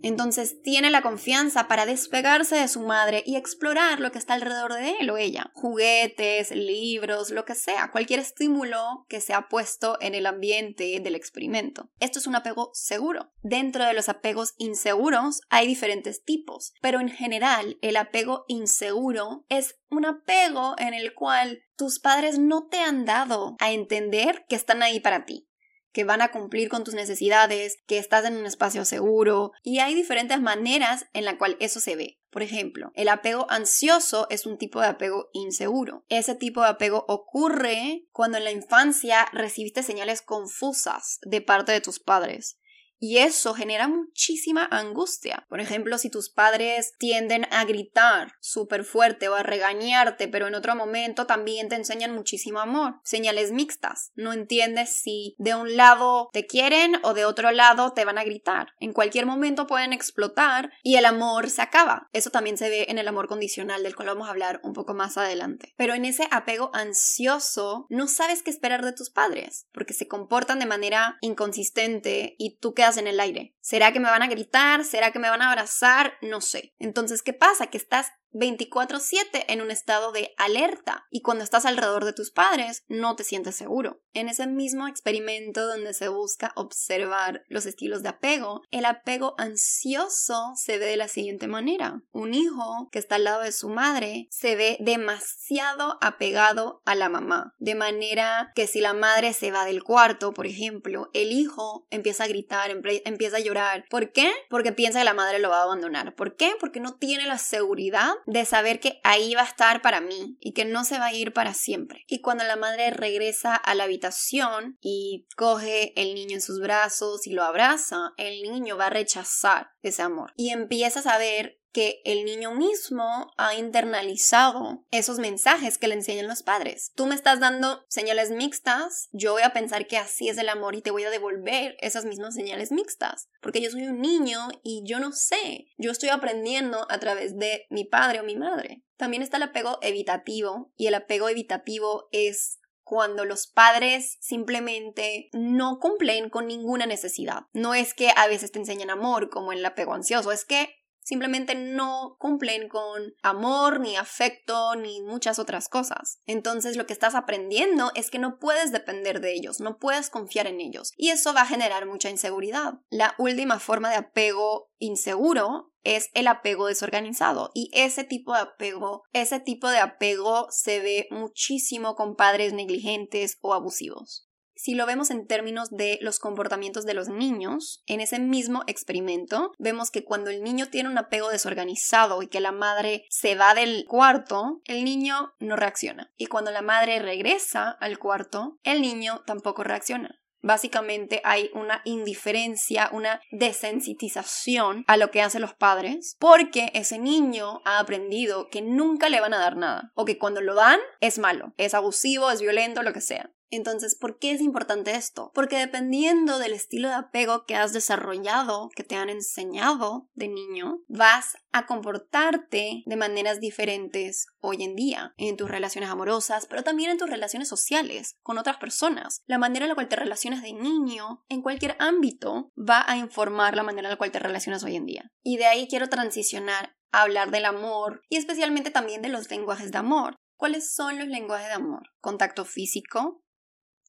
Entonces 0.03 0.61
tiene 0.61 0.89
la 0.89 1.01
confianza 1.01 1.67
para 1.67 1.85
despegarse 1.85 2.55
de 2.55 2.67
su 2.67 2.81
madre 2.81 3.23
y 3.25 3.35
explorar 3.35 3.99
lo 3.99 4.11
que 4.11 4.17
está 4.17 4.33
alrededor 4.33 4.73
de 4.73 4.95
él 4.99 5.09
o 5.09 5.17
ella. 5.17 5.51
Juguetes, 5.53 6.51
libros, 6.51 7.29
lo 7.31 7.45
que 7.45 7.55
sea, 7.55 7.91
cualquier 7.91 8.19
estímulo 8.19 9.05
que 9.07 9.21
se 9.21 9.33
ha 9.33 9.47
puesto 9.47 9.97
en 10.01 10.15
el 10.15 10.25
ambiente 10.25 10.99
del 10.99 11.15
experimento. 11.15 11.89
Esto 11.99 12.19
es 12.19 12.27
un 12.27 12.35
apego 12.35 12.71
seguro. 12.73 13.31
Dentro 13.41 13.85
de 13.85 13.93
los 13.93 14.09
apegos 14.09 14.53
inseguros 14.57 15.41
hay 15.49 15.67
diferentes 15.67 16.23
tipos, 16.23 16.73
pero 16.81 16.99
en 16.99 17.09
general 17.09 17.77
el 17.81 17.97
apego 17.97 18.45
inseguro 18.47 19.45
es 19.49 19.75
un 19.89 20.05
apego 20.05 20.75
en 20.77 20.93
el 20.93 21.13
cual 21.13 21.63
tus 21.75 21.99
padres 21.99 22.39
no 22.39 22.67
te 22.67 22.79
han 22.79 23.05
dado 23.05 23.55
a 23.59 23.71
entender 23.71 24.45
que 24.47 24.55
están 24.55 24.83
ahí 24.83 24.99
para 24.99 25.25
ti 25.25 25.50
que 25.91 26.03
van 26.03 26.21
a 26.21 26.31
cumplir 26.31 26.69
con 26.69 26.83
tus 26.83 26.93
necesidades, 26.93 27.79
que 27.87 27.97
estás 27.97 28.25
en 28.25 28.37
un 28.37 28.45
espacio 28.45 28.85
seguro 28.85 29.51
y 29.63 29.79
hay 29.79 29.95
diferentes 29.95 30.41
maneras 30.41 31.05
en 31.13 31.25
la 31.25 31.37
cual 31.37 31.57
eso 31.59 31.79
se 31.79 31.95
ve. 31.95 32.19
Por 32.29 32.43
ejemplo, 32.43 32.91
el 32.95 33.09
apego 33.09 33.45
ansioso 33.49 34.27
es 34.29 34.45
un 34.45 34.57
tipo 34.57 34.79
de 34.79 34.87
apego 34.87 35.29
inseguro. 35.33 36.05
Ese 36.07 36.33
tipo 36.33 36.61
de 36.61 36.69
apego 36.69 37.03
ocurre 37.09 38.05
cuando 38.13 38.37
en 38.37 38.45
la 38.45 38.51
infancia 38.51 39.27
recibiste 39.33 39.83
señales 39.83 40.21
confusas 40.21 41.19
de 41.23 41.41
parte 41.41 41.73
de 41.73 41.81
tus 41.81 41.99
padres 41.99 42.57
y 43.01 43.17
eso 43.17 43.55
genera 43.55 43.87
muchísima 43.87 44.63
angustia. 44.69 45.47
Por 45.49 45.59
ejemplo, 45.59 45.97
si 45.97 46.11
tus 46.11 46.29
padres 46.29 46.93
tienden 46.99 47.47
a 47.49 47.65
gritar 47.65 48.33
súper 48.39 48.83
fuerte 48.83 49.27
o 49.27 49.33
a 49.33 49.41
regañarte, 49.41 50.27
pero 50.27 50.47
en 50.47 50.53
otro 50.53 50.75
momento 50.75 51.25
también 51.25 51.67
te 51.67 51.75
enseñan 51.75 52.13
muchísimo 52.13 52.59
amor. 52.59 52.99
Señales 53.03 53.51
mixtas. 53.51 54.11
No 54.13 54.33
entiendes 54.33 55.01
si 55.01 55.35
de 55.39 55.55
un 55.55 55.75
lado 55.75 56.29
te 56.31 56.45
quieren 56.45 56.99
o 57.01 57.15
de 57.15 57.25
otro 57.25 57.49
lado 57.51 57.93
te 57.93 58.05
van 58.05 58.19
a 58.19 58.23
gritar. 58.23 58.67
En 58.79 58.93
cualquier 58.93 59.25
momento 59.25 59.65
pueden 59.65 59.93
explotar 59.93 60.71
y 60.83 60.97
el 60.97 61.05
amor 61.05 61.49
se 61.49 61.63
acaba. 61.63 62.07
Eso 62.13 62.29
también 62.29 62.59
se 62.59 62.69
ve 62.69 62.85
en 62.89 62.99
el 62.99 63.07
amor 63.07 63.27
condicional, 63.27 63.81
del 63.81 63.95
cual 63.95 64.09
vamos 64.09 64.27
a 64.27 64.31
hablar 64.31 64.61
un 64.63 64.73
poco 64.73 64.93
más 64.93 65.17
adelante. 65.17 65.73
Pero 65.75 65.95
en 65.95 66.05
ese 66.05 66.27
apego 66.29 66.69
ansioso, 66.75 67.87
no 67.89 68.07
sabes 68.07 68.43
qué 68.43 68.51
esperar 68.51 68.85
de 68.85 68.93
tus 68.93 69.09
padres, 69.09 69.65
porque 69.73 69.95
se 69.95 70.07
comportan 70.07 70.59
de 70.59 70.67
manera 70.67 71.17
inconsistente 71.21 72.35
y 72.37 72.57
tú 72.57 72.75
quedas 72.75 72.90
en 72.97 73.07
el 73.07 73.19
aire. 73.19 73.55
¿Será 73.61 73.91
que 73.91 73.99
me 73.99 74.09
van 74.09 74.23
a 74.23 74.27
gritar? 74.27 74.83
¿Será 74.85 75.11
que 75.11 75.19
me 75.19 75.29
van 75.29 75.41
a 75.41 75.49
abrazar? 75.49 76.13
No 76.21 76.41
sé. 76.41 76.73
Entonces, 76.79 77.21
¿qué 77.23 77.33
pasa? 77.33 77.67
Que 77.67 77.77
estás 77.77 78.11
24/7 78.33 79.45
en 79.47 79.61
un 79.61 79.71
estado 79.71 80.11
de 80.11 80.33
alerta 80.37 81.05
y 81.09 81.21
cuando 81.21 81.43
estás 81.43 81.65
alrededor 81.65 82.05
de 82.05 82.13
tus 82.13 82.31
padres 82.31 82.83
no 82.87 83.15
te 83.15 83.23
sientes 83.23 83.55
seguro. 83.55 84.01
En 84.13 84.29
ese 84.29 84.47
mismo 84.47 84.87
experimento 84.87 85.67
donde 85.67 85.93
se 85.93 86.09
busca 86.09 86.51
observar 86.55 87.43
los 87.47 87.65
estilos 87.65 88.03
de 88.03 88.09
apego, 88.09 88.61
el 88.71 88.85
apego 88.85 89.35
ansioso 89.37 90.53
se 90.55 90.77
ve 90.77 90.85
de 90.85 90.97
la 90.97 91.07
siguiente 91.07 91.47
manera. 91.47 92.01
Un 92.11 92.33
hijo 92.33 92.89
que 92.91 92.99
está 92.99 93.15
al 93.15 93.23
lado 93.23 93.41
de 93.43 93.51
su 93.51 93.69
madre 93.69 94.27
se 94.29 94.55
ve 94.55 94.77
demasiado 94.79 95.97
apegado 96.01 96.81
a 96.85 96.95
la 96.95 97.09
mamá, 97.09 97.55
de 97.59 97.75
manera 97.75 98.51
que 98.55 98.67
si 98.67 98.81
la 98.81 98.93
madre 98.93 99.33
se 99.33 99.51
va 99.51 99.65
del 99.65 99.83
cuarto, 99.83 100.33
por 100.33 100.47
ejemplo, 100.47 101.09
el 101.13 101.31
hijo 101.31 101.87
empieza 101.89 102.25
a 102.25 102.27
gritar, 102.27 102.71
empieza 103.05 103.37
a 103.37 103.41
llorar. 103.41 103.85
¿Por 103.89 104.11
qué? 104.11 104.31
Porque 104.49 104.71
piensa 104.71 104.99
que 104.99 105.05
la 105.05 105.13
madre 105.13 105.39
lo 105.39 105.49
va 105.49 105.59
a 105.59 105.63
abandonar. 105.63 106.15
¿Por 106.15 106.35
qué? 106.35 106.53
Porque 106.59 106.79
no 106.79 106.95
tiene 106.95 107.25
la 107.25 107.37
seguridad 107.37 108.13
de 108.25 108.45
saber 108.45 108.79
que 108.79 108.99
ahí 109.03 109.35
va 109.35 109.41
a 109.41 109.45
estar 109.45 109.81
para 109.81 110.01
mí 110.01 110.37
y 110.39 110.53
que 110.53 110.65
no 110.65 110.83
se 110.83 110.99
va 110.99 111.07
a 111.07 111.13
ir 111.13 111.33
para 111.33 111.53
siempre. 111.53 112.03
Y 112.07 112.21
cuando 112.21 112.43
la 112.43 112.55
madre 112.55 112.91
regresa 112.91 113.55
a 113.55 113.75
la 113.75 113.85
habitación 113.85 114.77
y 114.81 115.27
coge 115.35 115.93
el 116.01 116.15
niño 116.15 116.35
en 116.35 116.41
sus 116.41 116.59
brazos 116.59 117.27
y 117.27 117.31
lo 117.31 117.43
abraza, 117.43 118.13
el 118.17 118.41
niño 118.43 118.77
va 118.77 118.87
a 118.87 118.91
rechazar 118.91 119.71
ese 119.81 120.01
amor 120.01 120.33
y 120.35 120.49
empieza 120.49 120.99
a 120.99 121.03
saber 121.03 121.60
que 121.71 122.01
el 122.05 122.25
niño 122.25 122.53
mismo 122.53 123.31
ha 123.37 123.55
internalizado 123.55 124.85
esos 124.91 125.19
mensajes 125.19 125.77
que 125.77 125.87
le 125.87 125.95
enseñan 125.95 126.27
los 126.27 126.43
padres. 126.43 126.91
Tú 126.95 127.05
me 127.05 127.15
estás 127.15 127.39
dando 127.39 127.85
señales 127.89 128.31
mixtas, 128.31 129.09
yo 129.11 129.33
voy 129.33 129.43
a 129.43 129.53
pensar 129.53 129.87
que 129.87 129.97
así 129.97 130.29
es 130.29 130.37
el 130.37 130.49
amor 130.49 130.75
y 130.75 130.81
te 130.81 130.91
voy 130.91 131.03
a 131.03 131.09
devolver 131.09 131.75
esas 131.79 132.05
mismas 132.05 132.35
señales 132.35 132.71
mixtas, 132.71 133.29
porque 133.41 133.61
yo 133.61 133.71
soy 133.71 133.83
un 133.83 134.01
niño 134.01 134.49
y 134.63 134.83
yo 134.85 134.99
no 134.99 135.11
sé, 135.11 135.67
yo 135.77 135.91
estoy 135.91 136.09
aprendiendo 136.09 136.85
a 136.89 136.99
través 136.99 137.37
de 137.37 137.65
mi 137.69 137.85
padre 137.85 138.19
o 138.19 138.23
mi 138.23 138.35
madre. 138.35 138.83
También 138.97 139.23
está 139.23 139.37
el 139.37 139.43
apego 139.43 139.79
evitativo 139.81 140.71
y 140.77 140.87
el 140.87 140.93
apego 140.93 141.27
evitativo 141.29 142.07
es 142.11 142.59
cuando 142.83 143.23
los 143.23 143.47
padres 143.47 144.17
simplemente 144.19 145.29
no 145.31 145.79
cumplen 145.79 146.29
con 146.29 146.45
ninguna 146.45 146.85
necesidad. 146.85 147.43
No 147.53 147.73
es 147.73 147.93
que 147.93 148.09
a 148.15 148.27
veces 148.27 148.51
te 148.51 148.59
enseñan 148.59 148.89
amor 148.89 149.29
como 149.29 149.53
en 149.53 149.59
el 149.59 149.65
apego 149.65 149.93
ansioso, 149.93 150.33
es 150.33 150.43
que 150.43 150.80
simplemente 151.03 151.55
no 151.55 152.15
cumplen 152.19 152.69
con 152.69 153.13
amor, 153.21 153.79
ni 153.79 153.95
afecto, 153.97 154.75
ni 154.75 155.01
muchas 155.01 155.39
otras 155.39 155.69
cosas. 155.69 156.19
Entonces 156.25 156.77
lo 156.77 156.85
que 156.85 156.93
estás 156.93 157.15
aprendiendo 157.15 157.91
es 157.95 158.09
que 158.09 158.19
no 158.19 158.39
puedes 158.39 158.71
depender 158.71 159.21
de 159.21 159.33
ellos, 159.33 159.59
no 159.59 159.77
puedes 159.77 160.09
confiar 160.09 160.47
en 160.47 160.61
ellos. 160.61 160.91
Y 160.95 161.09
eso 161.09 161.33
va 161.33 161.41
a 161.41 161.47
generar 161.47 161.85
mucha 161.85 162.09
inseguridad. 162.09 162.75
La 162.89 163.15
última 163.17 163.59
forma 163.59 163.89
de 163.89 163.97
apego 163.97 164.69
inseguro 164.77 165.71
es 165.83 166.09
el 166.13 166.27
apego 166.27 166.67
desorganizado 166.67 167.51
y 167.53 167.71
ese 167.73 168.03
tipo 168.03 168.33
de 168.33 168.41
apego, 168.41 169.03
ese 169.13 169.39
tipo 169.39 169.67
de 169.69 169.79
apego 169.79 170.47
se 170.51 170.79
ve 170.79 171.07
muchísimo 171.09 171.95
con 171.95 172.15
padres 172.15 172.53
negligentes 172.53 173.37
o 173.41 173.53
abusivos 173.53 174.27
si 174.61 174.75
lo 174.75 174.85
vemos 174.85 175.09
en 175.09 175.25
términos 175.25 175.71
de 175.71 175.97
los 176.01 176.19
comportamientos 176.19 176.85
de 176.85 176.93
los 176.93 177.09
niños, 177.09 177.81
en 177.87 177.99
ese 177.99 178.19
mismo 178.19 178.61
experimento, 178.67 179.53
vemos 179.57 179.89
que 179.89 180.03
cuando 180.03 180.29
el 180.29 180.43
niño 180.43 180.67
tiene 180.69 180.87
un 180.87 180.99
apego 180.99 181.29
desorganizado 181.29 182.21
y 182.21 182.27
que 182.27 182.41
la 182.41 182.51
madre 182.51 183.05
se 183.09 183.33
va 183.33 183.55
del 183.55 183.85
cuarto, 183.87 184.61
el 184.65 184.83
niño 184.83 185.33
no 185.39 185.55
reacciona. 185.55 186.11
Y 186.15 186.27
cuando 186.27 186.51
la 186.51 186.61
madre 186.61 186.99
regresa 186.99 187.71
al 187.71 187.97
cuarto, 187.97 188.59
el 188.63 188.83
niño 188.83 189.23
tampoco 189.25 189.63
reacciona. 189.63 190.19
Básicamente 190.43 191.21
hay 191.23 191.49
una 191.55 191.81
indiferencia, 191.83 192.89
una 192.91 193.19
desensitización 193.31 194.83
a 194.87 194.97
lo 194.97 195.09
que 195.09 195.23
hacen 195.23 195.41
los 195.41 195.55
padres 195.55 196.15
porque 196.19 196.71
ese 196.75 196.99
niño 196.99 197.61
ha 197.65 197.79
aprendido 197.79 198.47
que 198.49 198.61
nunca 198.61 199.09
le 199.09 199.21
van 199.21 199.33
a 199.33 199.39
dar 199.39 199.57
nada 199.57 199.91
o 199.95 200.05
que 200.05 200.19
cuando 200.19 200.41
lo 200.41 200.53
dan 200.53 200.79
es 200.99 201.17
malo, 201.17 201.53
es 201.57 201.73
abusivo, 201.73 202.29
es 202.29 202.41
violento, 202.41 202.83
lo 202.83 202.93
que 202.93 203.01
sea. 203.01 203.31
Entonces, 203.51 203.95
¿por 203.95 204.17
qué 204.17 204.31
es 204.31 204.41
importante 204.41 204.95
esto? 204.95 205.31
Porque 205.35 205.57
dependiendo 205.57 206.39
del 206.39 206.53
estilo 206.53 206.87
de 206.87 206.95
apego 206.95 207.45
que 207.45 207.55
has 207.55 207.73
desarrollado, 207.73 208.69
que 208.75 208.83
te 208.83 208.95
han 208.95 209.09
enseñado 209.09 210.09
de 210.13 210.29
niño, 210.29 210.79
vas 210.87 211.37
a 211.51 211.65
comportarte 211.65 212.83
de 212.85 212.95
maneras 212.95 213.41
diferentes 213.41 214.27
hoy 214.39 214.63
en 214.63 214.75
día, 214.75 215.13
en 215.17 215.35
tus 215.35 215.51
relaciones 215.51 215.89
amorosas, 215.89 216.45
pero 216.45 216.63
también 216.63 216.91
en 216.91 216.97
tus 216.97 217.09
relaciones 217.09 217.49
sociales 217.49 218.15
con 218.23 218.37
otras 218.37 218.57
personas. 218.57 219.21
La 219.25 219.37
manera 219.37 219.65
en 219.65 219.69
la 219.69 219.75
cual 219.75 219.89
te 219.89 219.97
relacionas 219.97 220.41
de 220.41 220.53
niño, 220.53 221.25
en 221.27 221.41
cualquier 221.41 221.75
ámbito, 221.79 222.51
va 222.57 222.89
a 222.89 222.97
informar 222.97 223.55
la 223.55 223.63
manera 223.63 223.89
en 223.89 223.91
la 223.91 223.97
cual 223.97 224.11
te 224.11 224.19
relacionas 224.19 224.63
hoy 224.63 224.77
en 224.77 224.85
día. 224.85 225.11
Y 225.23 225.37
de 225.37 225.45
ahí 225.45 225.67
quiero 225.67 225.89
transicionar 225.89 226.73
a 226.91 227.01
hablar 227.01 227.31
del 227.31 227.45
amor 227.45 228.01
y 228.09 228.17
especialmente 228.17 228.71
también 228.71 229.01
de 229.01 229.09
los 229.09 229.29
lenguajes 229.29 229.71
de 229.71 229.77
amor. 229.77 230.15
¿Cuáles 230.37 230.73
son 230.73 230.97
los 230.97 231.07
lenguajes 231.07 231.47
de 231.47 231.53
amor? 231.53 231.83
Contacto 231.99 232.45
físico, 232.45 233.21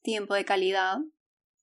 tiempo 0.02 0.34
de 0.34 0.44
calidad, 0.44 0.98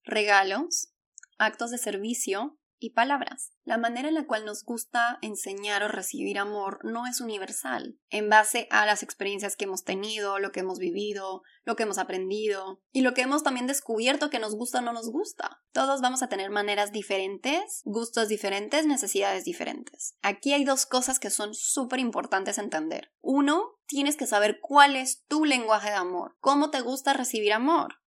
regalos, 0.03 0.93
actos 1.37 1.71
de 1.71 1.77
servicio 1.77 2.59
y 2.79 2.91
palabras. 2.91 3.51
La 3.65 3.77
manera 3.77 4.07
en 4.07 4.15
la 4.15 4.25
cual 4.25 4.45
nos 4.45 4.63
gusta 4.63 5.19
enseñar 5.21 5.83
o 5.83 5.89
recibir 5.89 6.39
amor 6.39 6.79
no 6.83 7.05
es 7.05 7.19
universal, 7.21 7.99
en 8.09 8.29
base 8.29 8.67
a 8.71 8.85
las 8.85 9.03
experiencias 9.03 9.55
que 9.55 9.65
hemos 9.65 9.83
tenido, 9.83 10.39
lo 10.39 10.51
que 10.51 10.61
hemos 10.61 10.79
vivido, 10.79 11.43
lo 11.65 11.75
que 11.75 11.83
hemos 11.83 11.97
aprendido 11.97 12.81
y 12.91 13.01
lo 13.01 13.13
que 13.13 13.21
hemos 13.21 13.43
también 13.43 13.67
descubierto 13.67 14.29
que 14.29 14.39
nos 14.39 14.55
gusta 14.55 14.79
o 14.79 14.81
no 14.81 14.93
nos 14.93 15.11
gusta. 15.11 15.61
Todos 15.71 16.01
vamos 16.01 16.23
a 16.23 16.29
tener 16.29 16.49
maneras 16.49 16.91
diferentes, 16.91 17.81
gustos 17.83 18.29
diferentes, 18.29 18.85
necesidades 18.85 19.43
diferentes. 19.43 20.15
Aquí 20.21 20.53
hay 20.53 20.63
dos 20.63 20.85
cosas 20.85 21.19
que 21.19 21.29
son 21.29 21.53
súper 21.53 21.99
importantes 21.99 22.57
entender. 22.57 23.11
Uno, 23.21 23.75
tienes 23.87 24.15
que 24.15 24.25
saber 24.25 24.59
cuál 24.61 24.95
es 24.95 25.25
tu 25.27 25.45
lenguaje 25.45 25.89
de 25.89 25.95
amor, 25.95 26.37
cómo 26.39 26.71
te 26.71 26.81
gusta 26.81 27.13
recibir 27.13 27.53
amor 27.53 27.98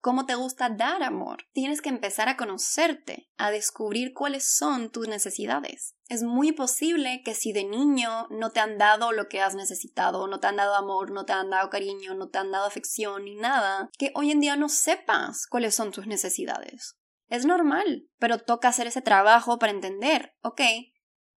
cómo 0.00 0.26
te 0.26 0.34
gusta 0.34 0.68
dar 0.70 1.02
amor. 1.02 1.44
Tienes 1.52 1.80
que 1.80 1.88
empezar 1.88 2.28
a 2.28 2.36
conocerte, 2.36 3.28
a 3.36 3.50
descubrir 3.50 4.12
cuáles 4.14 4.56
son 4.56 4.90
tus 4.90 5.08
necesidades. 5.08 5.94
Es 6.08 6.22
muy 6.22 6.52
posible 6.52 7.22
que 7.24 7.34
si 7.34 7.52
de 7.52 7.64
niño 7.64 8.26
no 8.30 8.50
te 8.50 8.60
han 8.60 8.78
dado 8.78 9.12
lo 9.12 9.28
que 9.28 9.40
has 9.40 9.54
necesitado, 9.54 10.26
no 10.26 10.40
te 10.40 10.46
han 10.46 10.56
dado 10.56 10.74
amor, 10.74 11.10
no 11.10 11.24
te 11.24 11.32
han 11.32 11.50
dado 11.50 11.70
cariño, 11.70 12.14
no 12.14 12.28
te 12.28 12.38
han 12.38 12.50
dado 12.50 12.66
afección 12.66 13.24
ni 13.24 13.36
nada, 13.36 13.90
que 13.98 14.10
hoy 14.14 14.30
en 14.30 14.40
día 14.40 14.56
no 14.56 14.68
sepas 14.68 15.46
cuáles 15.46 15.74
son 15.74 15.92
tus 15.92 16.06
necesidades. 16.06 16.96
Es 17.28 17.44
normal, 17.44 18.08
pero 18.18 18.38
toca 18.38 18.68
hacer 18.68 18.88
ese 18.88 19.02
trabajo 19.02 19.58
para 19.58 19.72
entender, 19.72 20.34
ok, 20.42 20.62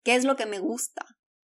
¿qué 0.04 0.14
es 0.14 0.24
lo 0.24 0.36
que 0.36 0.46
me 0.46 0.60
gusta? 0.60 1.04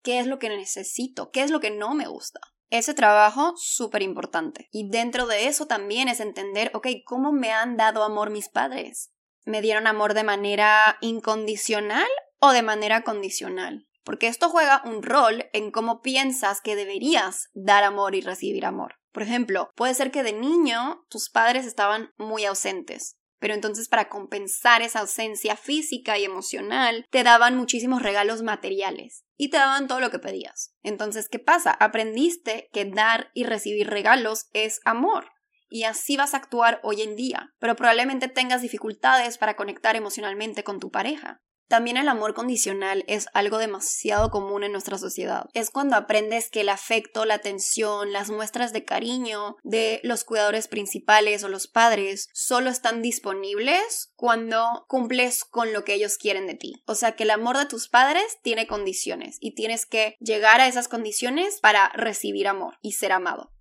¿Qué 0.02 0.18
es 0.18 0.26
lo 0.26 0.38
que 0.38 0.50
necesito? 0.50 1.30
¿Qué 1.30 1.42
es 1.42 1.50
lo 1.50 1.58
que 1.58 1.70
no 1.70 1.94
me 1.94 2.06
gusta? 2.06 2.40
Ese 2.70 2.94
trabajo 2.94 3.54
súper 3.56 4.02
importante. 4.02 4.68
Y 4.72 4.88
dentro 4.88 5.26
de 5.26 5.46
eso 5.46 5.66
también 5.66 6.08
es 6.08 6.20
entender, 6.20 6.70
ok, 6.74 6.88
¿cómo 7.04 7.32
me 7.32 7.52
han 7.52 7.76
dado 7.76 8.02
amor 8.02 8.30
mis 8.30 8.48
padres? 8.48 9.12
¿Me 9.44 9.62
dieron 9.62 9.86
amor 9.86 10.14
de 10.14 10.24
manera 10.24 10.98
incondicional 11.00 12.08
o 12.40 12.50
de 12.50 12.62
manera 12.62 13.02
condicional? 13.02 13.86
Porque 14.02 14.26
esto 14.26 14.48
juega 14.48 14.82
un 14.84 15.02
rol 15.02 15.46
en 15.52 15.70
cómo 15.70 16.00
piensas 16.00 16.60
que 16.60 16.74
deberías 16.74 17.50
dar 17.54 17.84
amor 17.84 18.16
y 18.16 18.20
recibir 18.20 18.66
amor. 18.66 18.96
Por 19.12 19.22
ejemplo, 19.22 19.70
puede 19.76 19.94
ser 19.94 20.10
que 20.10 20.24
de 20.24 20.32
niño 20.32 21.04
tus 21.08 21.30
padres 21.30 21.66
estaban 21.66 22.10
muy 22.18 22.44
ausentes. 22.44 23.16
Pero 23.38 23.54
entonces 23.54 23.88
para 23.88 24.08
compensar 24.08 24.82
esa 24.82 25.00
ausencia 25.00 25.56
física 25.56 26.18
y 26.18 26.24
emocional, 26.24 27.06
te 27.10 27.22
daban 27.22 27.56
muchísimos 27.56 28.02
regalos 28.02 28.42
materiales 28.42 29.25
y 29.36 29.50
te 29.50 29.58
daban 29.58 29.88
todo 29.88 30.00
lo 30.00 30.10
que 30.10 30.18
pedías. 30.18 30.74
Entonces, 30.82 31.28
¿qué 31.28 31.38
pasa? 31.38 31.72
Aprendiste 31.72 32.68
que 32.72 32.84
dar 32.84 33.30
y 33.34 33.44
recibir 33.44 33.88
regalos 33.88 34.48
es 34.52 34.80
amor. 34.84 35.30
Y 35.68 35.84
así 35.84 36.16
vas 36.16 36.34
a 36.34 36.38
actuar 36.38 36.80
hoy 36.82 37.02
en 37.02 37.16
día, 37.16 37.54
pero 37.58 37.74
probablemente 37.76 38.28
tengas 38.28 38.62
dificultades 38.62 39.36
para 39.36 39.56
conectar 39.56 39.96
emocionalmente 39.96 40.62
con 40.62 40.78
tu 40.78 40.90
pareja. 40.90 41.42
También 41.68 41.96
el 41.96 42.08
amor 42.08 42.34
condicional 42.34 43.04
es 43.08 43.26
algo 43.34 43.58
demasiado 43.58 44.30
común 44.30 44.62
en 44.62 44.72
nuestra 44.72 44.98
sociedad. 44.98 45.46
Es 45.52 45.70
cuando 45.70 45.96
aprendes 45.96 46.48
que 46.50 46.60
el 46.60 46.68
afecto, 46.68 47.24
la 47.24 47.34
atención, 47.34 48.12
las 48.12 48.30
muestras 48.30 48.72
de 48.72 48.84
cariño 48.84 49.56
de 49.64 50.00
los 50.04 50.24
cuidadores 50.24 50.68
principales 50.68 51.42
o 51.42 51.48
los 51.48 51.66
padres 51.66 52.28
solo 52.32 52.70
están 52.70 53.02
disponibles 53.02 54.12
cuando 54.14 54.84
cumples 54.88 55.44
con 55.44 55.72
lo 55.72 55.84
que 55.84 55.94
ellos 55.94 56.18
quieren 56.18 56.46
de 56.46 56.54
ti. 56.54 56.82
O 56.86 56.94
sea 56.94 57.12
que 57.12 57.24
el 57.24 57.30
amor 57.30 57.58
de 57.58 57.66
tus 57.66 57.88
padres 57.88 58.38
tiene 58.42 58.66
condiciones 58.66 59.38
y 59.40 59.54
tienes 59.54 59.86
que 59.86 60.16
llegar 60.20 60.60
a 60.60 60.68
esas 60.68 60.88
condiciones 60.88 61.58
para 61.60 61.88
recibir 61.90 62.48
amor 62.48 62.78
y 62.80 62.92
ser 62.92 63.12
amado. 63.12 63.55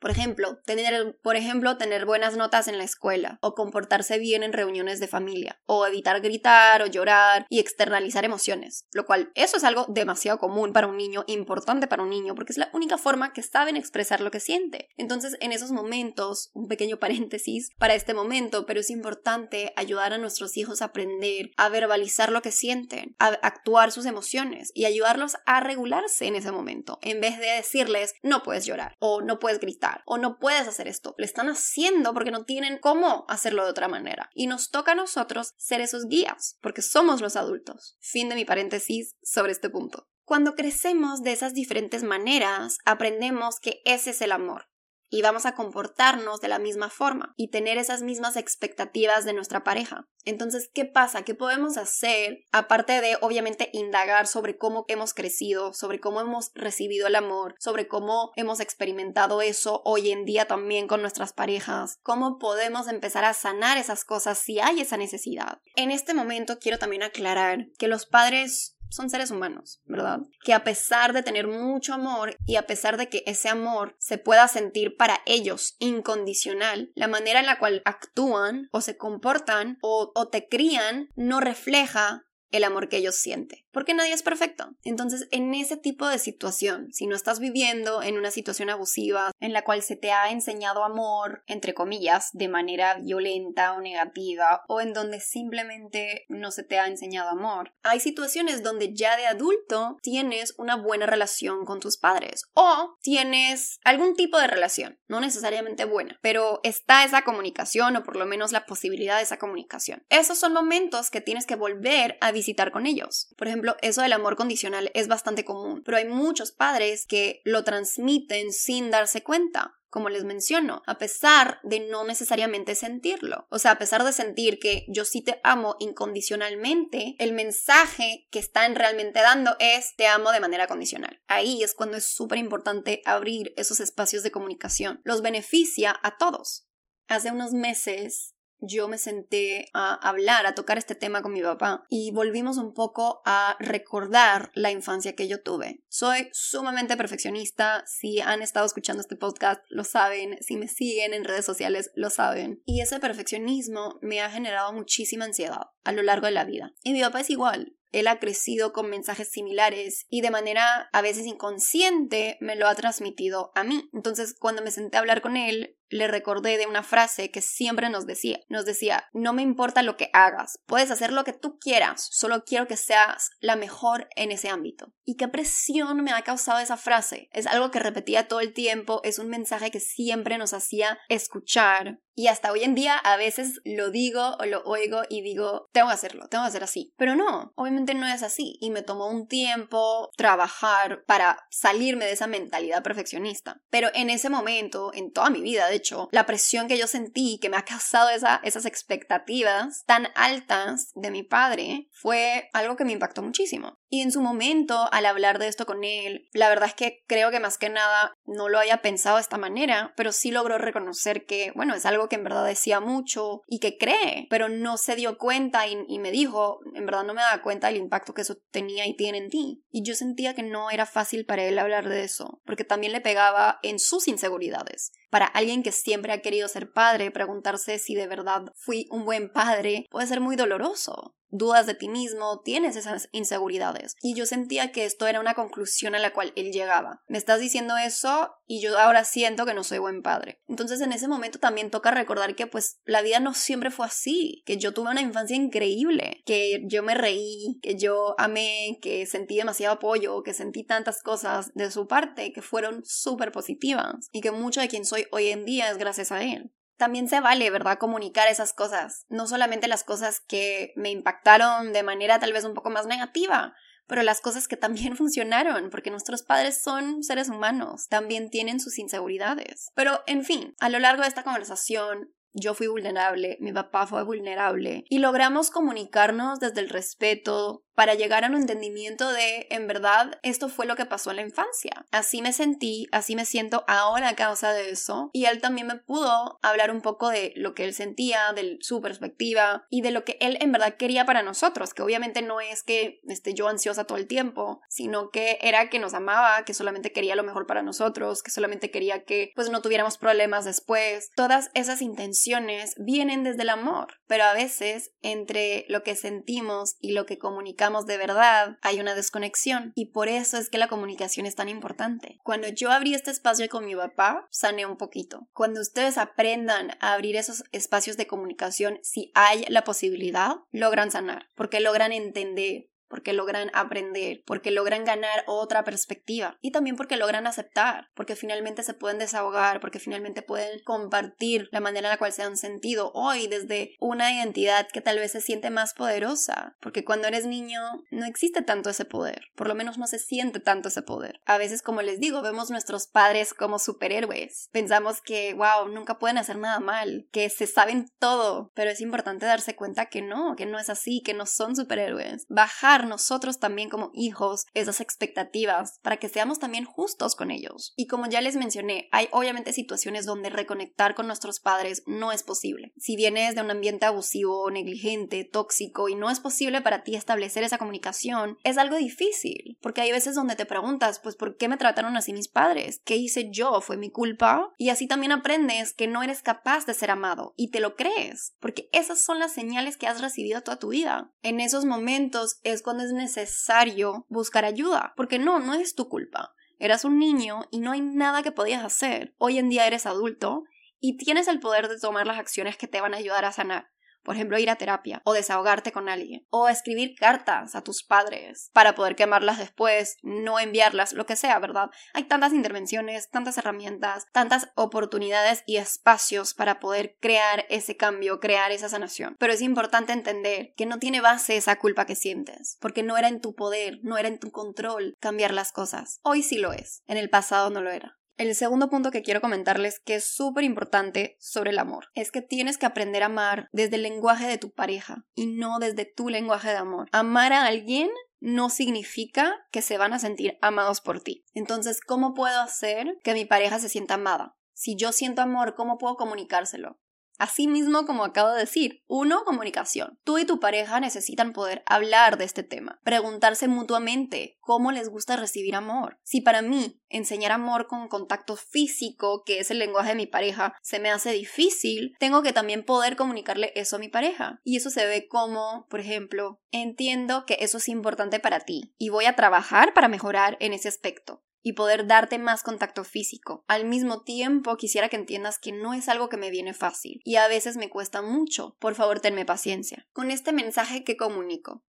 Por 0.00 0.10
ejemplo, 0.10 0.58
tener, 0.64 1.18
por 1.22 1.36
ejemplo, 1.36 1.76
tener 1.76 2.06
buenas 2.06 2.36
notas 2.36 2.68
en 2.68 2.78
la 2.78 2.84
escuela, 2.84 3.38
o 3.42 3.54
comportarse 3.54 4.18
bien 4.18 4.42
en 4.42 4.54
reuniones 4.54 4.98
de 4.98 5.08
familia, 5.08 5.60
o 5.66 5.86
evitar 5.86 6.20
gritar 6.22 6.80
o 6.82 6.86
llorar 6.86 7.46
y 7.50 7.58
externalizar 7.60 8.24
emociones, 8.24 8.86
lo 8.92 9.04
cual 9.04 9.30
eso 9.34 9.58
es 9.58 9.64
algo 9.64 9.84
demasiado 9.88 10.38
común 10.38 10.72
para 10.72 10.86
un 10.86 10.96
niño, 10.96 11.24
importante 11.26 11.86
para 11.86 12.02
un 12.02 12.08
niño, 12.08 12.34
porque 12.34 12.52
es 12.52 12.58
la 12.58 12.70
única 12.72 12.96
forma 12.96 13.34
que 13.34 13.42
saben 13.42 13.76
expresar 13.76 14.22
lo 14.22 14.30
que 14.30 14.40
siente. 14.40 14.88
Entonces, 14.96 15.36
en 15.40 15.52
esos 15.52 15.70
momentos, 15.70 16.50
un 16.54 16.66
pequeño 16.66 16.96
paréntesis 17.00 17.68
para 17.78 17.94
este 17.94 18.14
momento, 18.14 18.64
pero 18.64 18.80
es 18.80 18.88
importante 18.88 19.74
ayudar 19.76 20.14
a 20.14 20.18
nuestros 20.18 20.56
hijos 20.56 20.80
a 20.80 20.86
aprender 20.86 21.50
a 21.58 21.68
verbalizar 21.68 22.32
lo 22.32 22.40
que 22.40 22.52
sienten, 22.52 23.14
a 23.18 23.28
actuar 23.42 23.92
sus 23.92 24.06
emociones 24.06 24.72
y 24.74 24.86
ayudarlos 24.86 25.36
a 25.44 25.60
regularse 25.60 26.26
en 26.26 26.36
ese 26.36 26.52
momento, 26.52 26.98
en 27.02 27.20
vez 27.20 27.38
de 27.38 27.46
decirles 27.46 28.14
no 28.22 28.42
puedes 28.42 28.64
llorar 28.64 28.96
o 28.98 29.20
no 29.20 29.38
puedes 29.38 29.60
gritar 29.60 29.89
o 30.06 30.18
no 30.18 30.38
puedes 30.38 30.66
hacer 30.66 30.88
esto. 30.88 31.14
Lo 31.18 31.24
están 31.24 31.48
haciendo 31.48 32.12
porque 32.12 32.30
no 32.30 32.44
tienen 32.44 32.78
cómo 32.78 33.24
hacerlo 33.28 33.64
de 33.64 33.70
otra 33.70 33.88
manera. 33.88 34.30
Y 34.34 34.46
nos 34.46 34.70
toca 34.70 34.92
a 34.92 34.96
nosotros 34.96 35.52
ser 35.56 35.80
esos 35.80 36.06
guías, 36.06 36.56
porque 36.60 36.82
somos 36.82 37.20
los 37.20 37.36
adultos. 37.36 37.96
Fin 38.00 38.28
de 38.28 38.34
mi 38.34 38.44
paréntesis 38.44 39.16
sobre 39.22 39.52
este 39.52 39.70
punto. 39.70 40.08
Cuando 40.24 40.54
crecemos 40.54 41.22
de 41.22 41.32
esas 41.32 41.54
diferentes 41.54 42.02
maneras, 42.02 42.78
aprendemos 42.84 43.58
que 43.60 43.80
ese 43.84 44.10
es 44.10 44.22
el 44.22 44.32
amor 44.32 44.70
y 45.10 45.22
vamos 45.22 45.44
a 45.44 45.54
comportarnos 45.54 46.40
de 46.40 46.48
la 46.48 46.58
misma 46.58 46.88
forma 46.88 47.34
y 47.36 47.48
tener 47.48 47.76
esas 47.76 48.02
mismas 48.02 48.36
expectativas 48.36 49.24
de 49.24 49.32
nuestra 49.32 49.64
pareja. 49.64 50.08
Entonces, 50.24 50.70
¿qué 50.72 50.84
pasa? 50.84 51.22
¿Qué 51.22 51.34
podemos 51.34 51.76
hacer 51.76 52.44
aparte 52.52 53.00
de 53.00 53.16
obviamente 53.20 53.70
indagar 53.72 54.26
sobre 54.26 54.56
cómo 54.56 54.84
hemos 54.88 55.12
crecido, 55.12 55.72
sobre 55.72 56.00
cómo 56.00 56.20
hemos 56.20 56.52
recibido 56.54 57.08
el 57.08 57.16
amor, 57.16 57.56
sobre 57.58 57.88
cómo 57.88 58.30
hemos 58.36 58.60
experimentado 58.60 59.42
eso 59.42 59.82
hoy 59.84 60.10
en 60.10 60.24
día 60.24 60.46
también 60.46 60.86
con 60.86 61.02
nuestras 61.02 61.32
parejas? 61.32 61.98
¿Cómo 62.02 62.38
podemos 62.38 62.86
empezar 62.86 63.24
a 63.24 63.34
sanar 63.34 63.78
esas 63.78 64.04
cosas 64.04 64.38
si 64.38 64.60
hay 64.60 64.80
esa 64.80 64.96
necesidad? 64.96 65.60
En 65.74 65.90
este 65.90 66.14
momento 66.14 66.58
quiero 66.58 66.78
también 66.78 67.02
aclarar 67.02 67.66
que 67.78 67.88
los 67.88 68.06
padres 68.06 68.76
son 68.90 69.08
seres 69.10 69.30
humanos, 69.30 69.80
¿verdad? 69.86 70.20
Que 70.44 70.52
a 70.52 70.64
pesar 70.64 71.12
de 71.12 71.22
tener 71.22 71.46
mucho 71.46 71.94
amor 71.94 72.36
y 72.46 72.56
a 72.56 72.66
pesar 72.66 72.96
de 72.96 73.08
que 73.08 73.22
ese 73.26 73.48
amor 73.48 73.96
se 73.98 74.18
pueda 74.18 74.46
sentir 74.48 74.96
para 74.96 75.20
ellos 75.26 75.76
incondicional, 75.78 76.90
la 76.94 77.08
manera 77.08 77.40
en 77.40 77.46
la 77.46 77.58
cual 77.58 77.82
actúan 77.84 78.68
o 78.72 78.80
se 78.80 78.96
comportan 78.96 79.78
o, 79.82 80.12
te 80.30 80.48
crían 80.48 81.08
no 81.16 81.40
refleja 81.40 82.24
el 82.50 82.64
amor 82.64 82.88
que 82.88 82.98
ellos 82.98 83.16
sienten. 83.16 83.60
Porque 83.72 83.94
nadie 83.94 84.12
es 84.12 84.22
perfecto. 84.22 84.70
Entonces, 84.84 85.28
en 85.30 85.54
ese 85.54 85.76
tipo 85.76 86.06
de 86.06 86.18
situación, 86.18 86.88
si 86.92 87.06
no 87.06 87.16
estás 87.16 87.40
viviendo 87.40 88.02
en 88.02 88.18
una 88.18 88.30
situación 88.30 88.70
abusiva 88.70 89.32
en 89.40 89.52
la 89.52 89.62
cual 89.64 89.82
se 89.82 89.96
te 89.96 90.12
ha 90.12 90.30
enseñado 90.30 90.84
amor, 90.84 91.42
entre 91.46 91.74
comillas, 91.74 92.30
de 92.32 92.48
manera 92.48 92.94
violenta 92.94 93.72
o 93.72 93.80
negativa, 93.80 94.62
o 94.68 94.80
en 94.80 94.92
donde 94.92 95.20
simplemente 95.20 96.24
no 96.28 96.50
se 96.50 96.62
te 96.62 96.78
ha 96.78 96.86
enseñado 96.86 97.30
amor, 97.30 97.72
hay 97.82 98.00
situaciones 98.00 98.62
donde 98.62 98.94
ya 98.94 99.16
de 99.16 99.26
adulto 99.26 99.98
tienes 100.02 100.54
una 100.58 100.76
buena 100.76 101.06
relación 101.06 101.64
con 101.64 101.80
tus 101.80 101.96
padres 101.96 102.44
o 102.54 102.96
tienes 103.02 103.78
algún 103.84 104.14
tipo 104.14 104.38
de 104.38 104.46
relación, 104.46 104.98
no 105.08 105.20
necesariamente 105.20 105.84
buena, 105.84 106.18
pero 106.22 106.60
está 106.62 107.04
esa 107.04 107.22
comunicación 107.22 107.96
o 107.96 108.02
por 108.02 108.16
lo 108.16 108.26
menos 108.26 108.52
la 108.52 108.66
posibilidad 108.66 109.16
de 109.16 109.22
esa 109.22 109.38
comunicación. 109.38 110.02
Esos 110.08 110.38
son 110.38 110.52
momentos 110.52 111.10
que 111.10 111.20
tienes 111.20 111.46
que 111.46 111.56
volver 111.56 112.18
a 112.20 112.32
visitar 112.32 112.70
con 112.70 112.86
ellos. 112.86 113.28
Por 113.36 113.48
ejemplo, 113.60 113.76
eso 113.82 114.02
del 114.02 114.12
amor 114.12 114.36
condicional 114.36 114.90
es 114.94 115.08
bastante 115.08 115.44
común, 115.44 115.82
pero 115.84 115.96
hay 115.96 116.06
muchos 116.06 116.52
padres 116.52 117.06
que 117.06 117.42
lo 117.44 117.64
transmiten 117.64 118.52
sin 118.52 118.90
darse 118.90 119.22
cuenta 119.22 119.76
como 119.90 120.08
les 120.08 120.24
menciono, 120.24 120.82
a 120.86 120.98
pesar 120.98 121.58
de 121.64 121.80
no 121.80 122.04
necesariamente 122.04 122.76
sentirlo. 122.76 123.46
O 123.50 123.58
sea, 123.58 123.72
a 123.72 123.78
pesar 123.78 124.04
de 124.04 124.12
sentir 124.12 124.60
que 124.60 124.86
yo 124.88 125.04
sí 125.04 125.20
te 125.20 125.40
amo 125.42 125.74
incondicionalmente, 125.80 127.16
el 127.18 127.32
mensaje 127.32 128.28
que 128.30 128.38
están 128.38 128.76
realmente 128.76 129.20
dando 129.20 129.56
es 129.58 129.96
te 129.96 130.06
amo 130.06 130.30
de 130.30 130.38
manera 130.38 130.68
condicional. 130.68 131.20
Ahí 131.26 131.64
es 131.64 131.74
cuando 131.74 131.96
es 131.96 132.04
súper 132.06 132.38
importante 132.38 133.02
abrir 133.04 133.52
esos 133.56 133.80
espacios 133.80 134.22
de 134.22 134.30
comunicación. 134.30 135.00
Los 135.02 135.22
beneficia 135.22 135.98
a 136.04 136.16
todos. 136.16 136.68
Hace 137.08 137.32
unos 137.32 137.52
meses 137.52 138.36
yo 138.60 138.88
me 138.88 138.98
senté 138.98 139.68
a 139.74 139.94
hablar, 139.94 140.46
a 140.46 140.54
tocar 140.54 140.78
este 140.78 140.94
tema 140.94 141.22
con 141.22 141.32
mi 141.32 141.42
papá 141.42 141.84
y 141.88 142.10
volvimos 142.12 142.58
un 142.58 142.74
poco 142.74 143.22
a 143.24 143.56
recordar 143.58 144.50
la 144.54 144.70
infancia 144.70 145.14
que 145.14 145.28
yo 145.28 145.42
tuve. 145.42 145.82
Soy 145.88 146.28
sumamente 146.32 146.96
perfeccionista, 146.96 147.84
si 147.86 148.20
han 148.20 148.42
estado 148.42 148.66
escuchando 148.66 149.00
este 149.00 149.16
podcast 149.16 149.62
lo 149.68 149.84
saben, 149.84 150.38
si 150.40 150.56
me 150.56 150.68
siguen 150.68 151.14
en 151.14 151.24
redes 151.24 151.44
sociales 151.44 151.90
lo 151.94 152.10
saben. 152.10 152.62
Y 152.64 152.80
ese 152.80 153.00
perfeccionismo 153.00 153.98
me 154.02 154.20
ha 154.20 154.30
generado 154.30 154.72
muchísima 154.72 155.24
ansiedad 155.24 155.62
a 155.84 155.92
lo 155.92 156.02
largo 156.02 156.26
de 156.26 156.32
la 156.32 156.44
vida. 156.44 156.72
Y 156.82 156.92
mi 156.92 157.00
papá 157.00 157.20
es 157.20 157.30
igual. 157.30 157.76
Él 157.92 158.06
ha 158.06 158.20
crecido 158.20 158.72
con 158.72 158.88
mensajes 158.88 159.30
similares 159.30 160.06
y 160.08 160.20
de 160.20 160.30
manera 160.30 160.88
a 160.92 161.02
veces 161.02 161.26
inconsciente 161.26 162.36
me 162.40 162.54
lo 162.54 162.68
ha 162.68 162.74
transmitido 162.74 163.50
a 163.54 163.64
mí. 163.64 163.90
Entonces, 163.92 164.34
cuando 164.38 164.62
me 164.62 164.70
senté 164.70 164.96
a 164.96 165.00
hablar 165.00 165.22
con 165.22 165.36
él, 165.36 165.76
le 165.90 166.08
recordé 166.08 166.56
de 166.56 166.66
una 166.66 166.82
frase 166.82 167.30
que 167.30 167.42
siempre 167.42 167.90
nos 167.90 168.06
decía. 168.06 168.40
Nos 168.48 168.64
decía, 168.64 169.08
no 169.12 169.32
me 169.32 169.42
importa 169.42 169.82
lo 169.82 169.96
que 169.96 170.10
hagas, 170.12 170.58
puedes 170.66 170.90
hacer 170.90 171.12
lo 171.12 171.24
que 171.24 171.32
tú 171.32 171.58
quieras, 171.58 172.08
solo 172.10 172.44
quiero 172.44 172.66
que 172.66 172.76
seas 172.76 173.30
la 173.40 173.56
mejor 173.56 174.08
en 174.16 174.32
ese 174.32 174.48
ámbito. 174.48 174.92
¿Y 175.04 175.16
qué 175.16 175.28
presión 175.28 176.02
me 176.02 176.12
ha 176.12 176.22
causado 176.22 176.60
esa 176.60 176.76
frase? 176.76 177.28
Es 177.32 177.46
algo 177.46 177.70
que 177.70 177.80
repetía 177.80 178.28
todo 178.28 178.40
el 178.40 178.52
tiempo, 178.52 179.00
es 179.04 179.18
un 179.18 179.28
mensaje 179.28 179.70
que 179.70 179.80
siempre 179.80 180.38
nos 180.38 180.54
hacía 180.54 180.98
escuchar. 181.08 181.98
Y 182.14 182.26
hasta 182.26 182.52
hoy 182.52 182.64
en 182.64 182.74
día 182.74 182.96
a 182.98 183.16
veces 183.16 183.60
lo 183.64 183.90
digo 183.90 184.36
o 184.38 184.44
lo 184.44 184.62
oigo 184.64 185.00
y 185.08 185.22
digo, 185.22 185.70
tengo 185.72 185.88
que 185.88 185.94
hacerlo, 185.94 186.28
tengo 186.28 186.44
que 186.44 186.48
hacer 186.48 186.62
así. 186.62 186.92
Pero 186.98 187.16
no, 187.16 187.52
obviamente 187.56 187.94
no 187.94 188.06
es 188.06 188.22
así. 188.22 188.58
Y 188.60 188.70
me 188.70 188.82
tomó 188.82 189.08
un 189.08 189.26
tiempo 189.26 190.10
trabajar 190.16 191.02
para 191.06 191.46
salirme 191.50 192.04
de 192.04 192.12
esa 192.12 192.26
mentalidad 192.26 192.82
perfeccionista. 192.82 193.62
Pero 193.70 193.88
en 193.94 194.10
ese 194.10 194.28
momento, 194.28 194.92
en 194.92 195.12
toda 195.12 195.30
mi 195.30 195.40
vida, 195.40 195.68
de 195.68 195.79
hecho, 195.80 196.08
la 196.12 196.26
presión 196.26 196.68
que 196.68 196.78
yo 196.78 196.86
sentí, 196.86 197.38
que 197.40 197.48
me 197.48 197.56
ha 197.56 197.64
causado 197.64 198.10
esa, 198.10 198.40
esas 198.44 198.66
expectativas 198.66 199.84
tan 199.86 200.08
altas 200.14 200.92
de 200.94 201.10
mi 201.10 201.22
padre, 201.22 201.88
fue 201.92 202.48
algo 202.52 202.76
que 202.76 202.84
me 202.84 202.92
impactó 202.92 203.22
muchísimo. 203.22 203.79
Y 203.92 204.02
en 204.02 204.12
su 204.12 204.20
momento, 204.20 204.88
al 204.92 205.04
hablar 205.04 205.40
de 205.40 205.48
esto 205.48 205.66
con 205.66 205.82
él, 205.82 206.28
la 206.32 206.48
verdad 206.48 206.68
es 206.68 206.74
que 206.74 207.02
creo 207.08 207.32
que 207.32 207.40
más 207.40 207.58
que 207.58 207.68
nada 207.68 208.14
no 208.24 208.48
lo 208.48 208.60
haya 208.60 208.82
pensado 208.82 209.16
de 209.16 209.22
esta 209.22 209.36
manera, 209.36 209.92
pero 209.96 210.12
sí 210.12 210.30
logró 210.30 210.58
reconocer 210.58 211.26
que, 211.26 211.50
bueno, 211.56 211.74
es 211.74 211.84
algo 211.84 212.08
que 212.08 212.14
en 212.14 212.22
verdad 212.22 212.46
decía 212.46 212.78
mucho 212.78 213.42
y 213.48 213.58
que 213.58 213.78
cree, 213.78 214.28
pero 214.30 214.48
no 214.48 214.76
se 214.76 214.94
dio 214.94 215.18
cuenta 215.18 215.66
y, 215.66 215.76
y 215.88 215.98
me 215.98 216.12
dijo, 216.12 216.60
en 216.72 216.86
verdad 216.86 217.02
no 217.02 217.14
me 217.14 217.22
daba 217.22 217.42
cuenta 217.42 217.66
del 217.66 217.78
impacto 217.78 218.14
que 218.14 218.22
eso 218.22 218.36
tenía 218.52 218.86
y 218.86 218.94
tiene 218.94 219.18
en 219.18 219.28
ti. 219.28 219.64
Y 219.72 219.82
yo 219.82 219.96
sentía 219.96 220.34
que 220.34 220.44
no 220.44 220.70
era 220.70 220.86
fácil 220.86 221.26
para 221.26 221.42
él 221.42 221.58
hablar 221.58 221.88
de 221.88 222.04
eso, 222.04 222.40
porque 222.46 222.64
también 222.64 222.92
le 222.92 223.00
pegaba 223.00 223.58
en 223.64 223.80
sus 223.80 224.06
inseguridades. 224.06 224.92
Para 225.10 225.26
alguien 225.26 225.64
que 225.64 225.72
siempre 225.72 226.12
ha 226.12 226.22
querido 226.22 226.46
ser 226.46 226.70
padre, 226.70 227.10
preguntarse 227.10 227.80
si 227.80 227.96
de 227.96 228.06
verdad 228.06 228.52
fui 228.54 228.86
un 228.90 229.04
buen 229.04 229.32
padre 229.32 229.86
puede 229.90 230.06
ser 230.06 230.20
muy 230.20 230.36
doloroso 230.36 231.16
dudas 231.30 231.66
de 231.66 231.74
ti 231.74 231.88
mismo, 231.88 232.40
tienes 232.44 232.76
esas 232.76 233.08
inseguridades. 233.12 233.94
Y 234.02 234.14
yo 234.14 234.26
sentía 234.26 234.72
que 234.72 234.84
esto 234.84 235.06
era 235.06 235.20
una 235.20 235.34
conclusión 235.34 235.94
a 235.94 235.98
la 235.98 236.12
cual 236.12 236.32
él 236.36 236.52
llegaba. 236.52 237.02
Me 237.08 237.18
estás 237.18 237.40
diciendo 237.40 237.76
eso 237.76 238.34
y 238.46 238.60
yo 238.60 238.78
ahora 238.78 239.04
siento 239.04 239.46
que 239.46 239.54
no 239.54 239.64
soy 239.64 239.78
buen 239.78 240.02
padre. 240.02 240.40
Entonces 240.48 240.80
en 240.80 240.92
ese 240.92 241.08
momento 241.08 241.38
también 241.38 241.70
toca 241.70 241.90
recordar 241.90 242.34
que 242.34 242.46
pues 242.46 242.78
la 242.84 243.02
vida 243.02 243.20
no 243.20 243.34
siempre 243.34 243.70
fue 243.70 243.86
así, 243.86 244.42
que 244.44 244.56
yo 244.56 244.74
tuve 244.74 244.90
una 244.90 245.00
infancia 245.00 245.36
increíble, 245.36 246.22
que 246.26 246.62
yo 246.66 246.82
me 246.82 246.94
reí, 246.94 247.58
que 247.62 247.76
yo 247.76 248.14
amé, 248.18 248.78
que 248.82 249.06
sentí 249.06 249.36
demasiado 249.36 249.76
apoyo, 249.76 250.22
que 250.22 250.34
sentí 250.34 250.64
tantas 250.64 251.02
cosas 251.02 251.52
de 251.54 251.70
su 251.70 251.86
parte 251.86 252.32
que 252.32 252.42
fueron 252.42 252.82
súper 252.84 253.32
positivas 253.32 254.08
y 254.12 254.20
que 254.20 254.32
mucho 254.32 254.60
de 254.60 254.68
quien 254.68 254.84
soy 254.84 255.06
hoy 255.12 255.28
en 255.28 255.44
día 255.44 255.70
es 255.70 255.78
gracias 255.78 256.12
a 256.12 256.22
él 256.22 256.52
también 256.80 257.08
se 257.08 257.20
vale, 257.20 257.50
¿verdad? 257.50 257.78
Comunicar 257.78 258.26
esas 258.28 258.54
cosas, 258.54 259.04
no 259.10 259.26
solamente 259.26 259.68
las 259.68 259.84
cosas 259.84 260.20
que 260.26 260.72
me 260.76 260.90
impactaron 260.90 261.74
de 261.74 261.82
manera 261.82 262.18
tal 262.18 262.32
vez 262.32 262.44
un 262.44 262.54
poco 262.54 262.70
más 262.70 262.86
negativa, 262.86 263.54
pero 263.86 264.02
las 264.02 264.22
cosas 264.22 264.48
que 264.48 264.56
también 264.56 264.96
funcionaron, 264.96 265.68
porque 265.68 265.90
nuestros 265.90 266.22
padres 266.22 266.62
son 266.62 267.04
seres 267.04 267.28
humanos, 267.28 267.86
también 267.88 268.30
tienen 268.30 268.60
sus 268.60 268.78
inseguridades. 268.78 269.70
Pero, 269.74 270.02
en 270.06 270.24
fin, 270.24 270.54
a 270.58 270.70
lo 270.70 270.78
largo 270.78 271.02
de 271.02 271.08
esta 271.08 271.22
conversación, 271.22 272.10
yo 272.32 272.54
fui 272.54 272.66
vulnerable, 272.66 273.36
mi 273.40 273.52
papá 273.52 273.86
fue 273.86 274.02
vulnerable, 274.02 274.84
y 274.88 275.00
logramos 275.00 275.50
comunicarnos 275.50 276.40
desde 276.40 276.60
el 276.60 276.70
respeto, 276.70 277.62
para 277.80 277.94
llegar 277.94 278.24
a 278.24 278.26
un 278.26 278.34
entendimiento 278.34 279.10
de, 279.10 279.46
en 279.48 279.66
verdad, 279.66 280.20
esto 280.22 280.50
fue 280.50 280.66
lo 280.66 280.76
que 280.76 280.84
pasó 280.84 281.08
en 281.08 281.16
la 281.16 281.22
infancia. 281.22 281.86
Así 281.90 282.20
me 282.20 282.34
sentí, 282.34 282.86
así 282.92 283.16
me 283.16 283.24
siento 283.24 283.64
ahora 283.68 284.10
a 284.10 284.16
causa 284.16 284.52
de 284.52 284.68
eso. 284.68 285.08
Y 285.14 285.24
él 285.24 285.40
también 285.40 285.66
me 285.66 285.76
pudo 285.76 286.38
hablar 286.42 286.72
un 286.72 286.82
poco 286.82 287.08
de 287.08 287.32
lo 287.36 287.54
que 287.54 287.64
él 287.64 287.72
sentía, 287.72 288.34
de 288.34 288.58
su 288.60 288.82
perspectiva 288.82 289.64
y 289.70 289.80
de 289.80 289.92
lo 289.92 290.04
que 290.04 290.18
él 290.20 290.36
en 290.42 290.52
verdad 290.52 290.76
quería 290.76 291.06
para 291.06 291.22
nosotros, 291.22 291.72
que 291.72 291.80
obviamente 291.80 292.20
no 292.20 292.42
es 292.42 292.62
que 292.62 293.00
esté 293.08 293.32
yo 293.32 293.48
ansiosa 293.48 293.84
todo 293.84 293.96
el 293.96 294.06
tiempo, 294.06 294.60
sino 294.68 295.08
que 295.08 295.38
era 295.40 295.70
que 295.70 295.78
nos 295.78 295.94
amaba, 295.94 296.44
que 296.44 296.52
solamente 296.52 296.92
quería 296.92 297.16
lo 297.16 297.24
mejor 297.24 297.46
para 297.46 297.62
nosotros, 297.62 298.22
que 298.22 298.30
solamente 298.30 298.70
quería 298.70 299.04
que 299.04 299.32
pues 299.34 299.48
no 299.48 299.62
tuviéramos 299.62 299.96
problemas 299.96 300.44
después. 300.44 301.12
Todas 301.16 301.50
esas 301.54 301.80
intenciones 301.80 302.74
vienen 302.76 303.24
desde 303.24 303.40
el 303.40 303.48
amor, 303.48 303.94
pero 304.06 304.24
a 304.24 304.34
veces 304.34 304.92
entre 305.00 305.64
lo 305.70 305.82
que 305.82 305.96
sentimos 305.96 306.76
y 306.82 306.92
lo 306.92 307.06
que 307.06 307.16
comunicamos 307.16 307.69
de 307.86 307.96
verdad, 307.96 308.58
hay 308.62 308.80
una 308.80 308.94
desconexión 308.94 309.72
y 309.74 309.86
por 309.86 310.08
eso 310.08 310.36
es 310.36 310.48
que 310.48 310.58
la 310.58 310.68
comunicación 310.68 311.26
es 311.26 311.34
tan 311.34 311.48
importante. 311.48 312.18
Cuando 312.22 312.48
yo 312.48 312.70
abrí 312.70 312.94
este 312.94 313.10
espacio 313.10 313.48
con 313.48 313.64
mi 313.64 313.74
papá, 313.74 314.26
sané 314.30 314.66
un 314.66 314.76
poquito. 314.76 315.28
Cuando 315.32 315.60
ustedes 315.60 315.98
aprendan 315.98 316.72
a 316.80 316.92
abrir 316.94 317.16
esos 317.16 317.44
espacios 317.52 317.96
de 317.96 318.06
comunicación, 318.06 318.78
si 318.82 319.12
hay 319.14 319.44
la 319.48 319.64
posibilidad, 319.64 320.36
logran 320.50 320.90
sanar, 320.90 321.28
porque 321.34 321.60
logran 321.60 321.92
entender 321.92 322.69
porque 322.90 323.12
logran 323.12 323.50
aprender, 323.54 324.22
porque 324.26 324.50
logran 324.50 324.84
ganar 324.84 325.22
otra 325.26 325.64
perspectiva 325.64 326.36
y 326.42 326.50
también 326.50 326.76
porque 326.76 326.96
logran 326.96 327.26
aceptar, 327.26 327.88
porque 327.94 328.16
finalmente 328.16 328.62
se 328.62 328.74
pueden 328.74 328.98
desahogar, 328.98 329.60
porque 329.60 329.78
finalmente 329.78 330.22
pueden 330.22 330.60
compartir 330.64 331.48
la 331.52 331.60
manera 331.60 331.88
en 331.88 331.92
la 331.92 331.98
cual 331.98 332.12
se 332.12 332.22
han 332.22 332.36
sentido 332.36 332.90
hoy 332.94 333.28
desde 333.28 333.76
una 333.78 334.12
identidad 334.12 334.66
que 334.70 334.80
tal 334.80 334.98
vez 334.98 335.12
se 335.12 335.20
siente 335.20 335.50
más 335.50 335.72
poderosa, 335.72 336.56
porque 336.60 336.84
cuando 336.84 337.06
eres 337.08 337.24
niño 337.24 337.60
no 337.90 338.04
existe 338.04 338.42
tanto 338.42 338.70
ese 338.70 338.84
poder, 338.84 339.22
por 339.36 339.46
lo 339.46 339.54
menos 339.54 339.78
no 339.78 339.86
se 339.86 339.98
siente 339.98 340.40
tanto 340.40 340.68
ese 340.68 340.82
poder. 340.82 341.20
A 341.26 341.38
veces, 341.38 341.62
como 341.62 341.82
les 341.82 342.00
digo, 342.00 342.22
vemos 342.22 342.50
nuestros 342.50 342.88
padres 342.88 343.32
como 343.34 343.58
superhéroes, 343.58 344.48
pensamos 344.50 345.00
que, 345.00 345.34
wow, 345.34 345.68
nunca 345.68 345.98
pueden 345.98 346.18
hacer 346.18 346.38
nada 346.38 346.58
mal, 346.58 347.06
que 347.12 347.30
se 347.30 347.46
saben 347.46 347.88
todo, 348.00 348.50
pero 348.54 348.70
es 348.70 348.80
importante 348.80 349.26
darse 349.26 349.54
cuenta 349.54 349.86
que 349.86 350.02
no, 350.02 350.34
que 350.34 350.46
no 350.46 350.58
es 350.58 350.70
así, 350.70 351.02
que 351.02 351.14
no 351.14 351.26
son 351.26 351.54
superhéroes. 351.54 352.26
Bajar 352.28 352.79
nosotros 352.86 353.38
también 353.38 353.68
como 353.68 353.90
hijos 353.94 354.46
esas 354.54 354.80
expectativas 354.80 355.78
para 355.82 355.98
que 355.98 356.08
seamos 356.08 356.38
también 356.38 356.64
justos 356.64 357.14
con 357.14 357.30
ellos. 357.30 357.72
Y 357.76 357.86
como 357.86 358.06
ya 358.06 358.20
les 358.20 358.36
mencioné, 358.36 358.88
hay 358.92 359.08
obviamente 359.12 359.52
situaciones 359.52 360.06
donde 360.06 360.30
reconectar 360.30 360.94
con 360.94 361.06
nuestros 361.06 361.40
padres 361.40 361.82
no 361.86 362.12
es 362.12 362.22
posible. 362.22 362.72
Si 362.76 362.96
vienes 362.96 363.34
de 363.34 363.42
un 363.42 363.50
ambiente 363.50 363.86
abusivo, 363.86 364.50
negligente, 364.50 365.24
tóxico 365.24 365.88
y 365.88 365.94
no 365.94 366.10
es 366.10 366.20
posible 366.20 366.60
para 366.60 366.82
ti 366.82 366.94
establecer 366.96 367.44
esa 367.44 367.58
comunicación, 367.58 368.38
es 368.44 368.58
algo 368.58 368.76
difícil, 368.76 369.58
porque 369.60 369.80
hay 369.80 369.92
veces 369.92 370.14
donde 370.14 370.36
te 370.36 370.46
preguntas, 370.46 371.00
pues, 371.00 371.16
¿por 371.16 371.36
qué 371.36 371.48
me 371.48 371.56
trataron 371.56 371.96
así 371.96 372.12
mis 372.12 372.28
padres? 372.28 372.80
¿Qué 372.84 372.96
hice 372.96 373.30
yo? 373.30 373.60
¿Fue 373.60 373.76
mi 373.76 373.90
culpa? 373.90 374.52
Y 374.58 374.70
así 374.70 374.86
también 374.86 375.12
aprendes 375.12 375.72
que 375.72 375.86
no 375.86 376.02
eres 376.02 376.22
capaz 376.22 376.66
de 376.66 376.74
ser 376.74 376.90
amado 376.90 377.34
y 377.36 377.50
te 377.50 377.60
lo 377.60 377.76
crees, 377.76 378.34
porque 378.40 378.68
esas 378.72 379.02
son 379.02 379.18
las 379.18 379.32
señales 379.32 379.76
que 379.76 379.86
has 379.86 380.00
recibido 380.00 380.42
toda 380.42 380.58
tu 380.58 380.68
vida. 380.68 381.12
En 381.22 381.40
esos 381.40 381.64
momentos 381.64 382.38
es 382.42 382.62
cuando 382.62 382.69
es 382.78 382.92
necesario 382.92 384.06
buscar 384.08 384.44
ayuda, 384.44 384.94
porque 384.96 385.18
no, 385.18 385.40
no 385.40 385.54
es 385.54 385.74
tu 385.74 385.88
culpa. 385.88 386.34
Eras 386.60 386.84
un 386.84 386.98
niño 386.98 387.46
y 387.50 387.58
no 387.58 387.72
hay 387.72 387.80
nada 387.80 388.22
que 388.22 388.32
podías 388.32 388.64
hacer. 388.64 389.14
Hoy 389.18 389.38
en 389.38 389.48
día 389.48 389.66
eres 389.66 389.86
adulto 389.86 390.44
y 390.78 390.96
tienes 390.96 391.26
el 391.26 391.40
poder 391.40 391.68
de 391.68 391.78
tomar 391.78 392.06
las 392.06 392.18
acciones 392.18 392.56
que 392.56 392.68
te 392.68 392.80
van 392.80 392.94
a 392.94 392.98
ayudar 392.98 393.24
a 393.24 393.32
sanar. 393.32 393.70
Por 394.02 394.14
ejemplo, 394.14 394.38
ir 394.38 394.50
a 394.50 394.56
terapia 394.56 395.00
o 395.04 395.12
desahogarte 395.12 395.72
con 395.72 395.88
alguien 395.88 396.26
o 396.30 396.48
escribir 396.48 396.94
cartas 396.98 397.54
a 397.54 397.62
tus 397.62 397.82
padres 397.82 398.50
para 398.52 398.74
poder 398.74 398.96
quemarlas 398.96 399.38
después, 399.38 399.96
no 400.02 400.38
enviarlas, 400.38 400.92
lo 400.92 401.06
que 401.06 401.16
sea, 401.16 401.38
¿verdad? 401.38 401.70
Hay 401.94 402.04
tantas 402.04 402.32
intervenciones, 402.32 403.10
tantas 403.10 403.38
herramientas, 403.38 404.06
tantas 404.12 404.48
oportunidades 404.54 405.42
y 405.46 405.56
espacios 405.56 406.34
para 406.34 406.60
poder 406.60 406.96
crear 407.00 407.46
ese 407.48 407.76
cambio, 407.76 408.20
crear 408.20 408.52
esa 408.52 408.68
sanación. 408.68 409.16
Pero 409.18 409.32
es 409.32 409.42
importante 409.42 409.92
entender 409.92 410.52
que 410.56 410.66
no 410.66 410.78
tiene 410.78 411.00
base 411.00 411.36
esa 411.36 411.56
culpa 411.56 411.86
que 411.86 411.94
sientes, 411.94 412.56
porque 412.60 412.82
no 412.82 412.96
era 412.96 413.08
en 413.08 413.20
tu 413.20 413.34
poder, 413.34 413.78
no 413.82 413.98
era 413.98 414.08
en 414.08 414.18
tu 414.18 414.30
control 414.30 414.96
cambiar 415.00 415.32
las 415.32 415.52
cosas. 415.52 416.00
Hoy 416.02 416.22
sí 416.22 416.38
lo 416.38 416.52
es, 416.52 416.82
en 416.86 416.96
el 416.96 417.10
pasado 417.10 417.50
no 417.50 417.60
lo 417.60 417.70
era. 417.70 417.99
El 418.20 418.34
segundo 418.34 418.68
punto 418.68 418.90
que 418.90 419.00
quiero 419.00 419.22
comentarles 419.22 419.80
que 419.80 419.94
es 419.94 420.04
súper 420.04 420.44
importante 420.44 421.16
sobre 421.20 421.52
el 421.52 421.58
amor 421.58 421.86
es 421.94 422.12
que 422.12 422.20
tienes 422.20 422.58
que 422.58 422.66
aprender 422.66 423.02
a 423.02 423.06
amar 423.06 423.48
desde 423.50 423.76
el 423.76 423.82
lenguaje 423.82 424.26
de 424.26 424.36
tu 424.36 424.52
pareja 424.52 425.06
y 425.14 425.24
no 425.24 425.58
desde 425.58 425.86
tu 425.86 426.10
lenguaje 426.10 426.50
de 426.50 426.58
amor. 426.58 426.90
Amar 426.92 427.32
a 427.32 427.46
alguien 427.46 427.88
no 428.20 428.50
significa 428.50 429.34
que 429.50 429.62
se 429.62 429.78
van 429.78 429.94
a 429.94 429.98
sentir 429.98 430.36
amados 430.42 430.82
por 430.82 431.00
ti. 431.00 431.24
Entonces, 431.32 431.80
¿cómo 431.80 432.12
puedo 432.12 432.38
hacer 432.42 432.98
que 433.02 433.14
mi 433.14 433.24
pareja 433.24 433.58
se 433.58 433.70
sienta 433.70 433.94
amada? 433.94 434.36
Si 434.52 434.76
yo 434.76 434.92
siento 434.92 435.22
amor, 435.22 435.54
¿cómo 435.54 435.78
puedo 435.78 435.96
comunicárselo? 435.96 436.78
Así 437.20 437.46
mismo 437.48 437.84
como 437.84 438.04
acabo 438.04 438.30
de 438.30 438.40
decir, 438.40 438.82
uno, 438.86 439.24
comunicación. 439.26 439.98
Tú 440.04 440.16
y 440.16 440.24
tu 440.24 440.40
pareja 440.40 440.80
necesitan 440.80 441.34
poder 441.34 441.62
hablar 441.66 442.16
de 442.16 442.24
este 442.24 442.42
tema, 442.42 442.80
preguntarse 442.82 443.46
mutuamente 443.46 444.38
cómo 444.40 444.72
les 444.72 444.88
gusta 444.88 445.16
recibir 445.16 445.54
amor. 445.54 445.98
Si 446.02 446.22
para 446.22 446.40
mí 446.40 446.80
enseñar 446.88 447.32
amor 447.32 447.66
con 447.66 447.88
contacto 447.88 448.36
físico, 448.36 449.22
que 449.22 449.38
es 449.38 449.50
el 449.50 449.58
lenguaje 449.58 449.90
de 449.90 449.96
mi 449.96 450.06
pareja, 450.06 450.54
se 450.62 450.78
me 450.78 450.88
hace 450.88 451.12
difícil, 451.12 451.94
tengo 452.00 452.22
que 452.22 452.32
también 452.32 452.64
poder 452.64 452.96
comunicarle 452.96 453.52
eso 453.54 453.76
a 453.76 453.80
mi 453.80 453.90
pareja. 453.90 454.40
Y 454.42 454.56
eso 454.56 454.70
se 454.70 454.86
ve 454.86 455.06
como, 455.06 455.66
por 455.68 455.80
ejemplo, 455.80 456.40
entiendo 456.52 457.26
que 457.26 457.36
eso 457.40 457.58
es 457.58 457.68
importante 457.68 458.18
para 458.18 458.40
ti 458.40 458.74
y 458.78 458.88
voy 458.88 459.04
a 459.04 459.14
trabajar 459.14 459.74
para 459.74 459.88
mejorar 459.88 460.38
en 460.40 460.54
ese 460.54 460.68
aspecto 460.68 461.22
y 461.42 461.54
poder 461.54 461.86
darte 461.86 462.18
más 462.18 462.42
contacto 462.42 462.84
físico. 462.84 463.44
Al 463.48 463.64
mismo 463.64 464.02
tiempo, 464.02 464.56
quisiera 464.56 464.88
que 464.88 464.96
entiendas 464.96 465.38
que 465.38 465.52
no 465.52 465.74
es 465.74 465.88
algo 465.88 466.08
que 466.08 466.16
me 466.16 466.30
viene 466.30 466.54
fácil 466.54 467.00
y 467.04 467.16
a 467.16 467.28
veces 467.28 467.56
me 467.56 467.70
cuesta 467.70 468.02
mucho. 468.02 468.56
Por 468.60 468.74
favor, 468.74 469.00
tenme 469.00 469.24
paciencia. 469.24 469.86
Con 469.92 470.10
este 470.10 470.32
mensaje 470.32 470.84
que 470.84 470.96
comunico. 470.96 471.64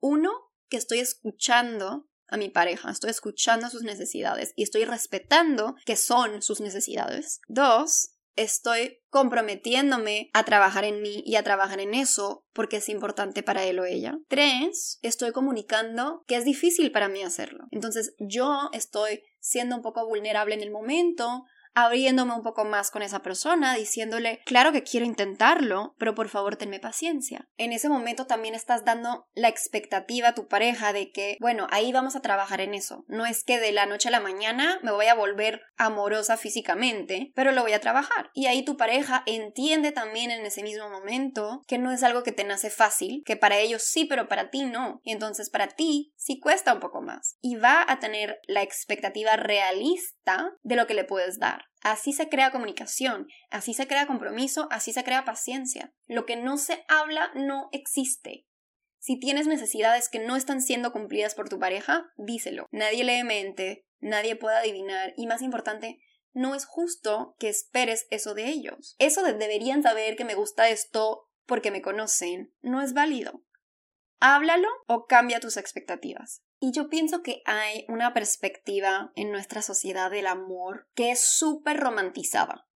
Uno, 0.00 0.30
que 0.68 0.76
estoy 0.76 0.98
escuchando 0.98 2.08
a 2.28 2.36
mi 2.36 2.50
pareja, 2.50 2.90
estoy 2.90 3.10
escuchando 3.10 3.70
sus 3.70 3.82
necesidades 3.82 4.52
y 4.54 4.62
estoy 4.62 4.84
respetando 4.84 5.74
que 5.86 5.96
son 5.96 6.42
sus 6.42 6.60
necesidades. 6.60 7.40
Dos, 7.48 8.17
estoy 8.38 9.00
comprometiéndome 9.10 10.30
a 10.32 10.44
trabajar 10.44 10.84
en 10.84 11.02
mí 11.02 11.22
y 11.26 11.34
a 11.34 11.42
trabajar 11.42 11.80
en 11.80 11.92
eso 11.92 12.46
porque 12.52 12.76
es 12.76 12.88
importante 12.88 13.42
para 13.42 13.64
él 13.64 13.80
o 13.80 13.84
ella. 13.84 14.18
Tres, 14.28 15.00
estoy 15.02 15.32
comunicando 15.32 16.22
que 16.26 16.36
es 16.36 16.44
difícil 16.44 16.92
para 16.92 17.08
mí 17.08 17.22
hacerlo. 17.22 17.66
Entonces 17.72 18.14
yo 18.18 18.70
estoy 18.72 19.22
siendo 19.40 19.76
un 19.76 19.82
poco 19.82 20.06
vulnerable 20.06 20.54
en 20.54 20.62
el 20.62 20.70
momento, 20.70 21.44
abriéndome 21.74 22.34
un 22.34 22.42
poco 22.42 22.64
más 22.64 22.90
con 22.90 23.02
esa 23.02 23.20
persona, 23.20 23.74
diciéndole, 23.74 24.40
claro 24.44 24.72
que 24.72 24.82
quiero 24.82 25.06
intentarlo, 25.06 25.94
pero 25.98 26.14
por 26.14 26.28
favor 26.28 26.56
tenme 26.56 26.80
paciencia. 26.80 27.48
En 27.56 27.72
ese 27.72 27.88
momento 27.88 28.26
también 28.26 28.54
estás 28.54 28.84
dando 28.84 29.26
la 29.34 29.48
expectativa 29.48 30.28
a 30.28 30.34
tu 30.34 30.48
pareja 30.48 30.92
de 30.92 31.10
que, 31.10 31.36
bueno, 31.40 31.66
ahí 31.70 31.92
vamos 31.92 32.16
a 32.16 32.22
trabajar 32.22 32.60
en 32.60 32.74
eso. 32.74 33.04
No 33.08 33.26
es 33.26 33.44
que 33.44 33.58
de 33.58 33.72
la 33.72 33.86
noche 33.86 34.08
a 34.08 34.12
la 34.12 34.20
mañana 34.20 34.78
me 34.82 34.92
voy 34.92 35.06
a 35.06 35.14
volver 35.14 35.62
amorosa 35.76 36.36
físicamente, 36.36 37.32
pero 37.34 37.52
lo 37.52 37.62
voy 37.62 37.72
a 37.72 37.80
trabajar. 37.80 38.30
Y 38.34 38.46
ahí 38.46 38.64
tu 38.64 38.76
pareja 38.76 39.22
entiende 39.26 39.92
también 39.92 40.30
en 40.30 40.44
ese 40.44 40.62
mismo 40.62 40.88
momento 40.88 41.62
que 41.66 41.78
no 41.78 41.92
es 41.92 42.02
algo 42.02 42.22
que 42.22 42.32
te 42.32 42.44
nace 42.44 42.70
fácil, 42.70 43.22
que 43.24 43.36
para 43.36 43.58
ellos 43.58 43.82
sí, 43.82 44.04
pero 44.04 44.28
para 44.28 44.50
ti 44.50 44.64
no. 44.64 45.00
Y 45.04 45.12
entonces 45.12 45.50
para 45.50 45.68
ti 45.68 46.12
sí 46.16 46.40
cuesta 46.40 46.72
un 46.72 46.80
poco 46.80 47.02
más. 47.02 47.36
Y 47.40 47.56
va 47.56 47.84
a 47.86 47.98
tener 47.98 48.40
la 48.46 48.62
expectativa 48.62 49.36
realista 49.36 50.52
de 50.62 50.76
lo 50.76 50.86
que 50.86 50.94
le 50.94 51.04
puedes 51.04 51.38
dar. 51.38 51.57
Así 51.82 52.12
se 52.12 52.28
crea 52.28 52.50
comunicación, 52.50 53.28
así 53.50 53.74
se 53.74 53.86
crea 53.86 54.06
compromiso, 54.06 54.68
así 54.70 54.92
se 54.92 55.04
crea 55.04 55.24
paciencia. 55.24 55.92
Lo 56.06 56.26
que 56.26 56.36
no 56.36 56.58
se 56.58 56.84
habla 56.88 57.30
no 57.34 57.68
existe. 57.72 58.46
Si 58.98 59.18
tienes 59.18 59.46
necesidades 59.46 60.08
que 60.08 60.18
no 60.18 60.36
están 60.36 60.60
siendo 60.60 60.92
cumplidas 60.92 61.34
por 61.34 61.48
tu 61.48 61.58
pareja, 61.58 62.06
díselo. 62.16 62.66
Nadie 62.72 63.04
lee 63.04 63.22
mente, 63.22 63.86
nadie 64.00 64.36
puede 64.36 64.56
adivinar 64.56 65.14
y 65.16 65.26
más 65.26 65.42
importante, 65.42 65.98
no 66.32 66.54
es 66.54 66.66
justo 66.66 67.34
que 67.38 67.48
esperes 67.48 68.06
eso 68.10 68.34
de 68.34 68.48
ellos. 68.48 68.96
Eso 68.98 69.22
de 69.22 69.34
deberían 69.34 69.82
saber 69.82 70.16
que 70.16 70.24
me 70.24 70.34
gusta 70.34 70.68
esto 70.68 71.28
porque 71.46 71.70
me 71.70 71.82
conocen, 71.82 72.52
no 72.60 72.82
es 72.82 72.92
válido. 72.92 73.44
Háblalo 74.20 74.68
o 74.86 75.06
cambia 75.06 75.40
tus 75.40 75.56
expectativas. 75.56 76.42
Y 76.60 76.72
yo 76.72 76.88
pienso 76.88 77.22
que 77.22 77.42
hay 77.44 77.84
una 77.88 78.12
perspectiva 78.12 79.12
en 79.14 79.30
nuestra 79.30 79.62
sociedad 79.62 80.10
del 80.10 80.26
amor 80.26 80.88
que 80.94 81.10
es 81.10 81.20
súper 81.20 81.78
romantizada. 81.78 82.68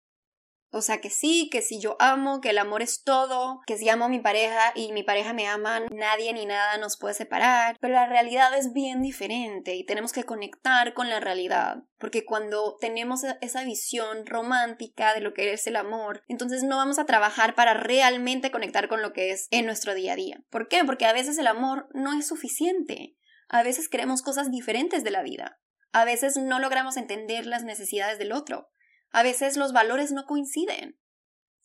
O 0.74 0.82
sea 0.82 1.02
que 1.02 1.10
sí, 1.10 1.50
que 1.52 1.62
si 1.62 1.82
yo 1.82 1.98
amo, 2.00 2.40
que 2.40 2.52
el 2.52 2.58
amor 2.58 2.82
es 2.82 3.04
todo, 3.04 3.60
que 3.68 3.78
si 3.78 3.90
amo 3.90 4.06
a 4.06 4.10
mi 4.10 4.20
pareja 4.20 4.72
y 4.74 4.94
mi 4.94 5.04
pareja 5.04 5.34
me 5.34 5.46
ama, 5.46 5.82
nadie 5.92 6.32
ni 6.32 6.46
nada 6.46 6.78
nos 6.78 6.98
puede 6.98 7.14
separar, 7.14 7.76
pero 7.82 7.94
la 7.94 8.08
realidad 8.08 8.58
es 8.58 8.72
bien 8.72 9.02
diferente 9.02 9.76
y 9.76 9.86
tenemos 9.86 10.14
que 10.14 10.24
conectar 10.24 10.94
con 10.94 11.10
la 11.10 11.20
realidad, 11.20 11.84
porque 11.98 12.24
cuando 12.24 12.78
tenemos 12.80 13.26
e-, 13.26 13.38
esa 13.42 13.66
visión 13.66 14.26
romántica 14.26 15.14
de 15.14 15.20
lo 15.20 15.34
que 15.34 15.52
es 15.52 15.68
el 15.68 15.76
amor, 15.76 16.24
entonces 16.30 16.64
no 16.64 16.78
vamos 16.78 17.00
a 17.00 17.06
trabajar 17.06 17.54
para 17.54 17.74
realmente 17.74 18.50
conectar 18.50 18.88
con 18.88 19.02
lo 19.02 19.12
que 19.12 19.32
es 19.32 19.48
en 19.52 19.66
nuestro 19.66 19.94
día 19.94 20.14
a 20.14 20.16
día. 20.16 20.42
¿Por 20.50 20.70
qué? 20.70 20.86
Porque 20.86 21.06
a 21.06 21.14
veces 21.14 21.38
el 21.38 21.48
amor 21.48 21.90
no 21.94 22.18
es 22.18 22.28
suficiente. 22.28 23.18
A 23.54 23.64
veces 23.64 23.90
queremos 23.90 24.22
cosas 24.22 24.50
diferentes 24.50 25.04
de 25.04 25.12
la 25.12 25.24
vida. 25.24 25.60
A 25.92 26.06
veces 26.06 26.38
no 26.38 26.60
logramos 26.60 26.96
entender 26.96 27.46
las 27.46 27.66
necesidades 27.66 28.18
del 28.18 28.32
otro. 28.32 28.70
A 29.12 29.24
veces 29.24 29.58
los 29.58 29.74
valores 29.74 30.14
no 30.14 30.26
coinciden. 30.26 30.98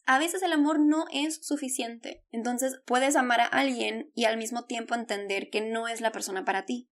A 0.05 0.18
veces 0.18 0.42
el 0.42 0.53
amor 0.53 0.81
no 0.81 1.05
es 1.12 1.46
suficiente. 1.46 2.25
Entonces 2.33 2.81
puedes 2.87 3.14
amar 3.14 3.40
a 3.40 3.46
alguien 3.46 4.11
y 4.16 4.25
al 4.25 4.37
mismo 4.37 4.64
tiempo 4.64 4.96
entender 4.96 5.49
que 5.49 5.61
no 5.61 5.87
es 5.87 6.01
la 6.01 6.11
persona 6.11 6.44
para 6.44 6.64
ti. 6.64 6.90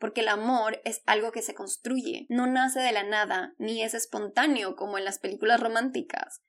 Porque 0.00 0.22
el 0.22 0.28
amor 0.28 0.80
es 0.84 1.02
algo 1.06 1.30
que 1.30 1.42
se 1.42 1.54
construye, 1.54 2.26
no 2.28 2.48
nace 2.48 2.80
de 2.80 2.90
la 2.90 3.04
nada, 3.04 3.54
ni 3.58 3.84
es 3.84 3.94
espontáneo 3.94 4.74
como 4.74 4.98
en 4.98 5.04
las 5.04 5.20
películas 5.20 5.60
románticas. 5.60 6.42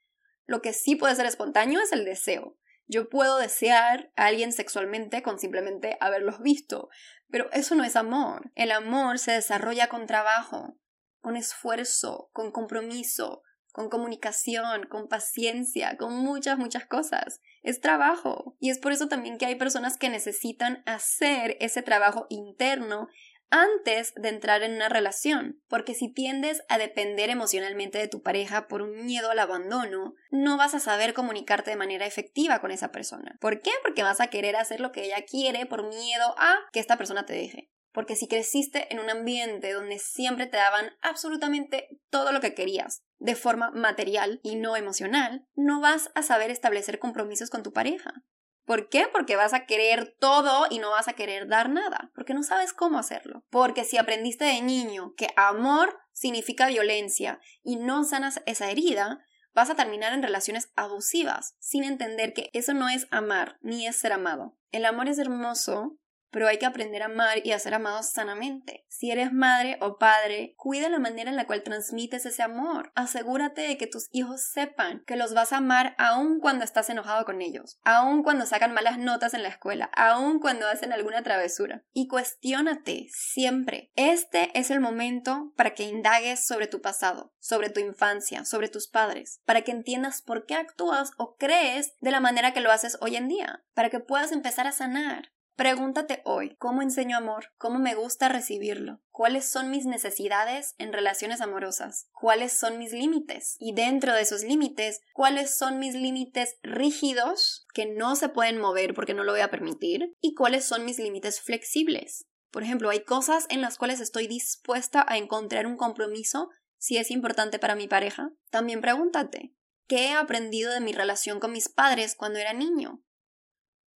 Lo 0.48 0.64
que 0.64 0.74
sí 0.74 0.96
puede 0.96 1.14
ser 1.14 1.28
espontáneo 1.28 1.80
es 1.80 1.92
el 1.92 2.06
deseo. 2.06 2.58
Yo 2.88 3.08
puedo 3.08 3.38
desear 3.38 4.12
a 4.18 4.26
alguien 4.26 4.52
sexualmente 4.52 5.24
con 5.24 5.40
simplemente 5.40 5.98
haberlos 6.02 6.40
visto, 6.44 6.90
pero 7.32 7.50
eso 7.52 7.76
no 7.76 7.84
es 7.84 7.96
amor. 7.96 8.52
El 8.56 8.72
amor 8.72 9.20
se 9.20 9.32
desarrolla 9.32 9.88
con 9.88 10.06
trabajo, 10.06 10.78
con 11.22 11.38
esfuerzo, 11.38 12.30
con 12.34 12.52
compromiso, 12.52 13.44
con 13.72 13.90
comunicación, 13.90 14.84
con 14.90 15.08
paciencia, 15.08 15.98
con 15.98 16.14
muchas, 16.14 16.58
muchas 16.58 16.86
cosas. 16.86 17.40
Es 17.64 17.80
trabajo. 17.80 18.58
Y 18.60 18.70
es 18.70 18.80
por 18.80 18.92
eso 18.92 19.08
también 19.08 19.38
que 19.38 19.46
hay 19.46 19.56
personas 19.56 19.98
que 19.98 20.10
necesitan 20.10 20.84
hacer 20.86 21.58
ese 21.60 21.82
trabajo 21.82 22.28
interno 22.30 23.08
antes 23.52 24.14
de 24.16 24.30
entrar 24.30 24.64
en 24.64 24.74
una 24.74 24.90
relación, 24.90 25.62
porque 25.68 25.94
si 25.94 26.12
tiendes 26.12 26.64
a 26.70 26.78
depender 26.78 27.30
emocionalmente 27.30 27.98
de 27.98 28.08
tu 28.08 28.22
pareja 28.22 28.68
por 28.68 28.82
un 28.82 29.06
miedo 29.06 29.30
al 29.30 29.40
abandono, 29.40 30.16
no 30.32 30.58
vas 30.58 30.74
a 30.74 30.80
saber 30.80 31.14
comunicarte 31.14 31.70
de 31.70 31.76
manera 31.76 32.06
efectiva 32.06 32.60
con 32.60 32.72
esa 32.72 32.92
persona. 32.92 33.38
¿Por 33.40 33.62
qué? 33.62 33.72
Porque 33.84 34.04
vas 34.04 34.22
a 34.22 34.28
querer 34.28 34.56
hacer 34.56 34.80
lo 34.80 34.92
que 34.92 35.04
ella 35.04 35.24
quiere 35.30 35.66
por 35.66 35.88
miedo 35.88 36.34
a 36.38 36.56
que 36.72 36.80
esta 36.80 36.98
persona 36.98 37.26
te 37.26 37.34
deje. 37.34 37.70
Porque 37.92 38.16
si 38.16 38.28
creciste 38.28 38.88
en 38.92 39.00
un 39.00 39.10
ambiente 39.10 39.74
donde 39.74 40.00
siempre 40.00 40.48
te 40.48 40.56
daban 40.58 40.92
absolutamente 41.02 41.90
todo 42.10 42.32
lo 42.32 42.40
que 42.40 42.54
querías, 42.54 43.04
de 43.20 43.36
forma 43.36 43.70
material 43.72 44.40
y 44.44 44.56
no 44.56 44.78
emocional, 44.78 45.46
no 45.56 45.82
vas 45.82 46.10
a 46.16 46.24
saber 46.24 46.52
establecer 46.52 47.00
compromisos 47.00 47.50
con 47.50 47.64
tu 47.64 47.74
pareja. 47.74 48.24
¿Por 48.72 48.88
qué? 48.88 49.10
Porque 49.12 49.36
vas 49.36 49.54
a 49.54 49.66
querer 49.66 50.16
todo 50.18 50.66
y 50.70 50.80
no 50.80 50.92
vas 50.92 51.10
a 51.10 51.14
querer 51.14 51.50
dar 51.50 51.70
nada, 51.70 52.10
porque 52.16 52.34
no 52.34 52.42
sabes 52.42 52.72
cómo 52.72 53.00
hacerlo. 53.00 53.44
Porque 53.50 53.84
si 53.84 53.98
aprendiste 53.98 54.46
de 54.46 54.62
niño 54.62 55.14
que 55.18 55.28
amor 55.36 56.00
significa 56.14 56.68
violencia 56.68 57.42
y 57.64 57.76
no 57.76 58.06
sanas 58.06 58.42
esa 58.46 58.72
herida, 58.72 59.26
vas 59.54 59.70
a 59.70 59.76
terminar 59.76 60.14
en 60.14 60.24
relaciones 60.24 60.72
abusivas, 60.78 61.58
sin 61.60 61.84
entender 61.84 62.32
que 62.32 62.50
eso 62.54 62.74
no 62.74 62.88
es 62.88 63.08
amar 63.12 63.58
ni 63.60 63.88
es 63.88 63.98
ser 63.98 64.14
amado. 64.14 64.58
El 64.72 64.86
amor 64.86 65.10
es 65.10 65.20
hermoso 65.20 65.98
pero 66.32 66.48
hay 66.48 66.58
que 66.58 66.66
aprender 66.66 67.04
a 67.04 67.06
amar 67.06 67.46
y 67.46 67.52
a 67.52 67.60
ser 67.60 67.74
amados 67.74 68.10
sanamente. 68.10 68.86
Si 68.88 69.12
eres 69.12 69.32
madre 69.34 69.78
o 69.82 69.98
padre, 69.98 70.54
cuida 70.58 70.90
la 70.90 71.00
manera 71.00 71.30
en 71.30 71.36
la 71.36 71.46
cual 71.46 71.64
transmites 71.64 72.26
ese 72.26 72.42
amor. 72.42 72.92
Asegúrate 72.96 73.62
de 73.62 73.78
que 73.78 73.88
tus 73.88 74.08
hijos 74.12 74.42
sepan 74.42 75.04
que 75.06 75.16
los 75.16 75.34
vas 75.34 75.54
a 75.54 75.58
amar 75.58 75.96
aun 75.98 76.40
cuando 76.40 76.64
estás 76.64 76.90
enojado 76.90 77.26
con 77.26 77.42
ellos, 77.42 77.80
aun 77.84 78.24
cuando 78.24 78.46
sacan 78.46 78.74
malas 78.74 78.98
notas 78.98 79.34
en 79.34 79.44
la 79.44 79.50
escuela, 79.50 79.90
aun 79.96 80.40
cuando 80.40 80.68
hacen 80.68 80.94
alguna 80.94 81.22
travesura. 81.24 81.84
Y 81.94 82.08
cuestiónate 82.08 83.08
siempre. 83.10 83.92
Este 83.96 84.58
es 84.58 84.72
el 84.72 84.80
momento 84.80 85.54
para 85.56 85.74
que 85.74 85.84
indagues 85.84 86.46
sobre 86.46 86.68
tu 86.68 86.82
pasado, 86.82 87.34
sobre 87.40 87.70
tu 87.70 87.80
infancia, 87.80 88.46
sobre 88.46 88.70
tus 88.70 88.88
padres, 88.88 89.42
para 89.46 89.62
que 89.62 89.72
entiendas 89.72 90.22
por 90.22 90.46
qué 90.46 90.56
actúas 90.56 91.12
o 91.18 91.36
crees 91.36 91.94
de 92.00 92.12
la 92.12 92.20
manera 92.20 92.54
que 92.54 92.62
lo 92.62 92.72
haces 92.72 92.98
hoy 93.02 93.16
en 93.16 93.28
día, 93.28 93.64
para 93.74 93.90
que 93.90 94.00
puedas 94.00 94.32
empezar 94.32 94.68
a 94.68 94.72
sanar. 94.72 95.32
Pregúntate 95.56 96.22
hoy, 96.26 96.56
¿cómo 96.58 96.82
enseño 96.82 97.18
amor? 97.18 97.52
¿Cómo 97.58 97.78
me 97.78 97.94
gusta 97.94 98.30
recibirlo? 98.30 99.02
¿Cuáles 99.12 99.46
son 99.46 99.70
mis 99.70 99.86
necesidades 99.86 100.74
en 100.78 100.92
relaciones 100.92 101.42
amorosas? 101.42 102.08
¿Cuáles 102.14 102.54
son 102.58 102.80
mis 102.80 102.94
límites? 102.94 103.58
Y 103.60 103.74
dentro 103.74 104.14
de 104.14 104.22
esos 104.22 104.44
límites, 104.44 105.02
¿cuáles 105.14 105.56
son 105.56 105.78
mis 105.78 105.94
límites 105.94 106.58
rígidos 106.64 107.68
que 107.74 107.86
no 107.86 108.16
se 108.16 108.30
pueden 108.30 108.58
mover 108.58 108.94
porque 108.94 109.14
no 109.14 109.24
lo 109.24 109.34
voy 109.34 109.42
a 109.42 109.52
permitir? 109.52 110.16
¿Y 110.20 110.34
cuáles 110.34 110.66
son 110.66 110.86
mis 110.86 110.98
límites 110.98 111.42
flexibles? 111.42 112.26
Por 112.50 112.64
ejemplo, 112.64 112.90
hay 112.90 113.04
cosas 113.04 113.46
en 113.50 113.62
las 113.62 113.78
cuales 113.78 114.00
estoy 114.00 114.28
dispuesta 114.28 115.06
a 115.08 115.18
encontrar 115.18 115.68
un 115.68 115.78
compromiso 115.78 116.50
si 116.78 116.98
es 116.98 117.12
importante 117.12 117.60
para 117.60 117.76
mi 117.76 117.88
pareja. 117.88 118.32
También 118.50 118.82
pregúntate, 118.82 119.54
¿qué 119.88 120.08
he 120.08 120.14
aprendido 120.14 120.74
de 120.74 120.82
mi 120.82 120.92
relación 120.92 121.40
con 121.40 121.52
mis 121.52 121.70
padres 121.70 122.16
cuando 122.16 122.40
era 122.40 122.54
niño? 122.54 123.04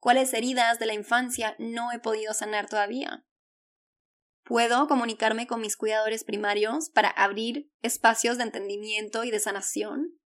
Cuáles 0.06 0.36
heridas 0.36 0.78
de 0.78 0.86
la 0.86 0.94
infancia 0.94 1.56
no 1.58 1.92
he 1.92 1.98
podido 1.98 2.36
sanar 2.36 2.70
todavía. 2.70 3.26
Puedo 4.44 4.88
comunicarme 4.88 5.48
con 5.48 5.62
mis 5.62 5.76
cuidadores 5.76 6.24
primarios 6.24 6.92
para 6.92 7.10
abrir 7.10 7.72
espacios 7.82 8.38
de 8.38 8.44
entendimiento 8.44 9.24
y 9.24 9.32
de 9.32 9.40
sanación. 9.40 10.22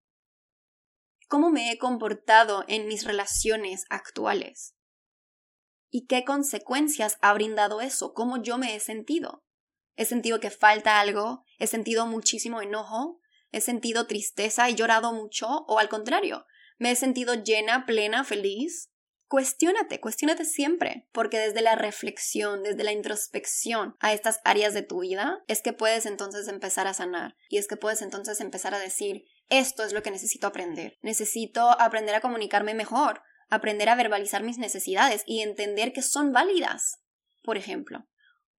¿Cómo 1.28 1.50
me 1.50 1.70
he 1.70 1.78
comportado 1.78 2.64
en 2.66 2.88
mis 2.88 3.04
relaciones 3.04 3.84
actuales? 3.88 4.74
¿Y 5.90 6.06
qué 6.06 6.24
consecuencias 6.24 7.16
ha 7.20 7.32
brindado 7.32 7.80
eso? 7.80 8.14
¿Cómo 8.14 8.42
yo 8.42 8.58
me 8.58 8.74
he 8.74 8.80
sentido? 8.80 9.44
¿He 9.94 10.06
sentido 10.06 10.40
que 10.40 10.50
falta 10.50 10.98
algo? 10.98 11.44
¿He 11.60 11.68
sentido 11.68 12.04
muchísimo 12.04 12.60
enojo? 12.60 13.20
¿He 13.52 13.60
sentido 13.60 14.08
tristeza 14.08 14.68
y 14.70 14.74
llorado 14.74 15.12
mucho? 15.12 15.46
¿O 15.68 15.78
al 15.78 15.88
contrario? 15.88 16.46
¿Me 16.78 16.90
he 16.90 16.96
sentido 16.96 17.34
llena, 17.34 17.86
plena, 17.86 18.24
feliz? 18.24 18.90
Cuestiónate, 19.28 20.00
cuestiónate 20.00 20.46
siempre, 20.46 21.06
porque 21.12 21.38
desde 21.38 21.60
la 21.60 21.74
reflexión, 21.74 22.62
desde 22.62 22.82
la 22.82 22.92
introspección 22.92 23.94
a 24.00 24.14
estas 24.14 24.40
áreas 24.42 24.72
de 24.72 24.82
tu 24.82 25.00
vida, 25.00 25.44
es 25.48 25.60
que 25.60 25.74
puedes 25.74 26.06
entonces 26.06 26.48
empezar 26.48 26.86
a 26.86 26.94
sanar 26.94 27.36
y 27.50 27.58
es 27.58 27.68
que 27.68 27.76
puedes 27.76 28.00
entonces 28.00 28.40
empezar 28.40 28.74
a 28.74 28.78
decir, 28.78 29.26
esto 29.50 29.84
es 29.84 29.92
lo 29.92 30.02
que 30.02 30.10
necesito 30.10 30.46
aprender, 30.46 30.96
necesito 31.02 31.78
aprender 31.78 32.14
a 32.14 32.22
comunicarme 32.22 32.72
mejor, 32.72 33.20
aprender 33.50 33.90
a 33.90 33.96
verbalizar 33.96 34.42
mis 34.42 34.56
necesidades 34.56 35.24
y 35.26 35.42
entender 35.42 35.92
que 35.92 36.00
son 36.00 36.32
válidas, 36.32 37.02
por 37.42 37.58
ejemplo, 37.58 38.08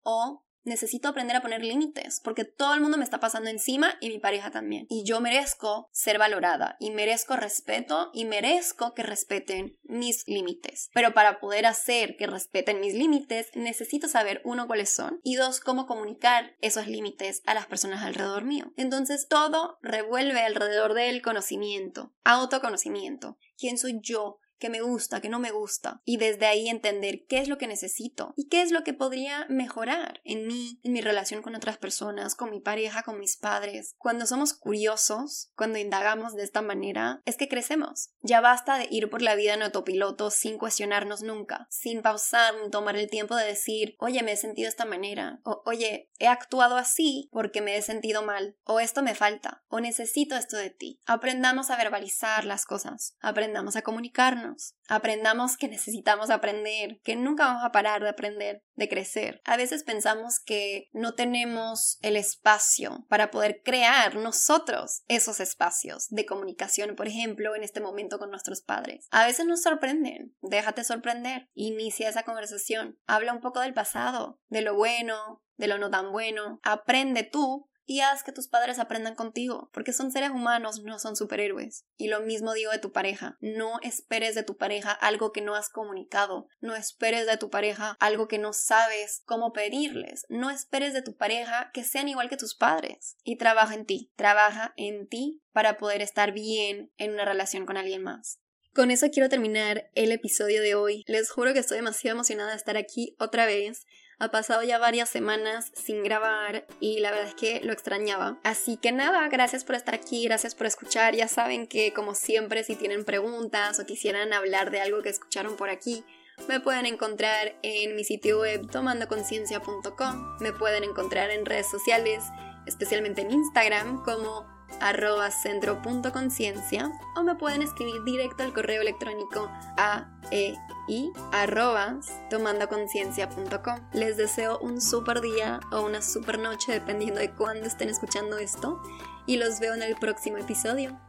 o 0.03 0.45
necesito 0.69 1.10
aprender 1.10 1.36
a 1.36 1.41
poner 1.41 1.63
límites, 1.63 2.21
porque 2.23 2.45
todo 2.45 2.73
el 2.73 2.82
mundo 2.82 2.97
me 2.97 3.03
está 3.03 3.19
pasando 3.19 3.49
encima 3.49 3.97
y 3.99 4.10
mi 4.10 4.19
pareja 4.19 4.51
también. 4.51 4.86
Y 4.89 5.03
yo 5.03 5.19
merezco 5.19 5.89
ser 5.91 6.17
valorada 6.17 6.77
y 6.79 6.91
merezco 6.91 7.36
respeto 7.36 8.12
y 8.13 8.25
merezco 8.25 8.93
que 8.93 9.03
respeten 9.03 9.77
mis 9.84 10.25
límites. 10.27 10.89
Pero 10.93 11.13
para 11.13 11.39
poder 11.39 11.65
hacer 11.65 12.15
que 12.15 12.27
respeten 12.27 12.79
mis 12.79 12.93
límites, 12.93 13.49
necesito 13.55 14.08
saber, 14.08 14.41
uno, 14.45 14.67
cuáles 14.67 14.89
son 14.89 15.19
y 15.23 15.36
dos, 15.36 15.60
cómo 15.60 15.86
comunicar 15.86 16.55
esos 16.62 16.88
límites 16.88 17.41
a 17.45 17.53
las 17.53 17.65
personas 17.65 18.03
alrededor 18.03 18.45
mío. 18.45 18.71
Entonces 18.77 19.27
todo 19.27 19.77
revuelve 19.82 20.41
alrededor 20.41 20.93
del 20.93 21.21
conocimiento, 21.21 22.13
autoconocimiento. 22.23 23.38
¿Quién 23.58 23.77
soy 23.77 23.99
yo? 24.01 24.39
Que 24.60 24.69
me 24.69 24.82
gusta, 24.82 25.22
que 25.22 25.30
no 25.30 25.39
me 25.39 25.52
gusta, 25.52 26.02
y 26.06 26.17
desde 26.17 26.45
ahí 26.45 26.69
entender 26.69 27.26
qué 27.28 27.39
es 27.39 27.48
lo 27.48 27.58
que 27.58 27.67
necesito 27.67 28.34
y 28.36 28.48
qué 28.48 28.62
es 28.62 28.72
lo 28.72 28.84
que 28.84 28.93
podría 28.93 29.45
mejorar 29.50 30.22
en 30.24 30.45
mí, 30.48 30.80
en 30.84 30.93
mi 30.93 31.02
relación 31.02 31.41
con 31.41 31.56
otras 31.56 31.78
personas, 31.78 32.36
con 32.36 32.52
mi 32.52 32.60
pareja, 32.60 33.04
con 33.04 33.19
mis 33.19 33.38
padres. 33.38 33.95
Cuando 33.98 34.26
somos 34.26 34.54
curiosos, 34.54 35.52
cuando 35.56 35.80
indagamos 35.80 36.36
de 36.36 36.43
esta 36.43 36.62
manera, 36.62 37.22
es 37.26 37.38
que 37.38 37.48
crecemos. 37.48 38.12
Ya 38.22 38.41
basta 38.41 38.78
de 38.78 38.88
ir 38.91 39.10
por 39.10 39.22
la 39.22 39.36
vida 39.36 39.54
en 39.54 39.63
autopiloto 39.63 40.30
sin 40.30 40.58
cuestionarnos 40.58 41.24
nunca, 41.24 41.67
sin 41.69 42.02
pausar 42.02 42.54
ni 42.62 42.69
tomar 42.69 42.98
el 42.98 43.10
tiempo 43.10 43.36
de 43.36 43.45
decir, 43.45 43.95
oye, 44.00 44.22
me 44.24 44.34
he 44.34 44.38
sentido 44.38 44.65
de 44.65 44.72
esta 44.72 44.86
manera, 44.86 45.39
o 45.43 45.63
oye, 45.65 46.12
he 46.19 46.28
actuado 46.28 46.76
así 46.76 47.30
porque 47.32 47.62
me 47.62 47.78
he 47.78 47.82
sentido 47.82 48.24
mal, 48.24 48.58
o 48.63 48.80
esto 48.80 49.02
me 49.02 49.15
falta, 49.15 49.63
o 49.67 49.80
necesito 49.80 50.36
esto 50.36 50.58
de 50.58 50.69
ti. 50.69 51.00
Aprendamos 51.06 51.69
a 51.69 51.78
verbalizar 51.78 52.43
las 52.45 52.65
cosas, 52.65 53.15
aprendamos 53.22 53.76
a 53.76 53.82
comunicarnos 53.82 54.49
Aprendamos 54.88 55.58
que 55.58 55.68
necesitamos 55.68 56.30
aprender, 56.30 57.00
que 57.04 57.16
nunca 57.16 57.46
vamos 57.46 57.64
a 57.64 57.72
parar 57.72 58.02
de 58.02 58.10
aprender, 58.10 58.64
de 58.76 58.90
crecer. 58.90 59.42
A 59.46 59.58
veces 59.58 59.84
pensamos 59.84 60.40
que 60.40 60.90
no 60.92 61.14
tenemos 61.14 61.98
el 62.02 62.16
espacio 62.16 63.06
para 63.10 63.32
poder 63.32 63.62
crear 63.64 64.16
nosotros 64.16 65.04
esos 65.08 65.40
espacios 65.40 66.08
de 66.10 66.26
comunicación, 66.26 66.96
por 66.96 67.08
ejemplo, 67.08 67.56
en 67.56 67.64
este 67.64 67.82
momento 67.82 68.20
con 68.20 68.32
nuestros 68.32 68.62
padres. 68.62 69.08
A 69.12 69.26
veces 69.26 69.46
nos 69.46 69.62
sorprenden, 69.62 70.36
déjate 70.42 70.84
sorprender, 70.84 71.50
inicia 71.54 72.10
esa 72.10 72.24
conversación, 72.24 72.98
habla 73.06 73.34
un 73.34 73.42
poco 73.42 73.60
del 73.60 73.74
pasado, 73.74 74.40
de 74.48 74.62
lo 74.62 74.76
bueno, 74.76 75.44
de 75.58 75.68
lo 75.68 75.78
no 75.78 75.90
tan 75.92 76.12
bueno, 76.12 76.60
aprende 76.64 77.24
tú 77.24 77.68
y 77.89 78.02
haz 78.02 78.21
que 78.21 78.32
tus 78.32 78.47
padres 78.47 78.78
aprendan 78.78 79.15
contigo, 79.15 79.71
porque 79.73 79.93
son 79.93 80.12
seres 80.12 80.30
humanos, 80.30 80.84
no 80.84 80.99
son 80.99 81.15
superhéroes. 81.15 81.86
Y 81.97 82.08
lo 82.08 82.21
mismo 82.21 82.54
digo 82.54 82.71
de 82.71 82.78
tu 82.78 82.91
pareja, 82.91 83.39
no 83.41 83.80
esperes 83.82 84.36
de 84.36 84.43
tu 84.43 84.58
pareja 84.58 84.91
algo 84.91 85.32
que 85.32 85.41
no 85.41 85.56
has 85.56 85.69
comunicado, 85.69 86.47
no 86.62 86.75
esperes 86.75 87.25
de 87.25 87.38
tu 87.38 87.49
pareja 87.49 87.97
algo 87.99 88.28
que 88.28 88.38
no 88.38 88.54
sabes 88.54 89.23
cómo 89.25 89.54
pedirles, 89.54 90.28
no 90.30 90.52
esperes 90.52 90.93
de 90.93 91.02
tu 91.02 91.17
pareja 91.17 91.71
que 91.73 91.84
sean 91.84 92.08
igual 92.08 92.30
que 92.30 92.38
tus 92.38 92.54
padres. 92.54 93.17
Y 93.23 93.38
trabaja 93.38 93.73
en 93.73 93.88
ti, 93.88 94.12
trabaja 94.15 94.71
en 94.78 95.08
ti 95.08 95.41
para 95.52 95.78
poder 95.78 96.04
estar 96.04 96.32
bien 96.32 96.91
en 96.97 97.13
una 97.13 97.25
relación 97.25 97.65
con 97.65 97.75
alguien 97.75 98.04
más. 98.04 98.39
Con 98.75 98.91
eso 98.91 99.10
quiero 99.10 99.30
terminar 99.30 99.89
el 99.95 100.12
episodio 100.12 100.62
de 100.62 100.75
hoy. 100.75 101.04
Les 101.08 101.32
juro 101.32 101.54
que 101.54 101.60
estoy 101.60 101.78
demasiado 101.78 102.15
emocionada 102.15 102.52
de 102.52 102.58
estar 102.58 102.78
aquí 102.78 103.15
otra 103.17 103.47
vez. 103.47 103.88
Ha 104.19 104.32
pasado 104.32 104.63
ya 104.63 104.77
varias 104.77 105.10
semanas 105.10 105.71
sin 105.73 106.03
grabar 106.03 106.65
y 106.82 106.99
la 106.99 107.12
verdad 107.12 107.29
es 107.29 107.36
que 107.36 107.62
lo 107.62 107.71
extrañaba. 107.71 108.38
Así 108.43 108.75
que 108.75 108.91
nada, 108.91 109.27
gracias 109.29 109.63
por 109.63 109.75
estar 109.75 109.95
aquí, 109.95 110.25
gracias 110.25 110.55
por 110.55 110.67
escuchar. 110.67 111.15
Ya 111.15 111.29
saben 111.29 111.67
que 111.67 111.93
como 111.93 112.15
siempre 112.15 112.65
si 112.65 112.75
tienen 112.75 113.05
preguntas 113.05 113.79
o 113.79 113.86
quisieran 113.86 114.34
hablar 114.34 114.71
de 114.71 114.82
algo 114.82 115.01
que 115.01 115.10
escucharon 115.10 115.55
por 115.55 115.69
aquí, 115.69 116.03
me 116.49 116.60
pueden 116.60 116.86
encontrar 116.86 117.55
en 117.62 117.95
mi 117.95 118.03
sitio 118.03 118.41
web 118.41 118.69
tomandoconciencia.com. 118.69 120.38
Me 120.41 120.51
pueden 120.51 120.84
encontrar 120.84 121.32
en 121.32 121.45
redes 121.45 121.69
sociales, 121.69 122.23
especialmente 122.65 123.21
en 123.21 123.32
Instagram 123.32 124.03
como 124.03 124.59
arroba 124.79 125.32
centro.conciencia 125.32 126.91
o 127.15 127.23
me 127.23 127.36
pueden 127.36 127.62
escribir 127.62 128.03
directo 128.03 128.43
al 128.43 128.53
correo 128.53 128.82
electrónico 128.82 129.49
a 129.77 130.08
e 130.32 130.55
i 130.88 131.12
arroba 131.32 131.99
tomandoconciencia.com. 132.29 133.79
Les 133.93 134.17
deseo 134.17 134.60
un 134.60 134.82
super 134.82 135.21
día 135.21 135.60
o 135.71 135.82
una 135.82 136.01
super 136.01 136.39
noche 136.39 136.71
dependiendo 136.71 137.19
de 137.19 137.32
cuándo 137.32 137.67
estén 137.67 137.89
escuchando 137.89 138.38
esto 138.38 138.82
y 139.25 139.38
los 139.38 139.60
veo 139.60 139.75
en 139.75 139.84
el 139.84 139.95
próximo 139.95 140.38
episodio. 140.38 140.99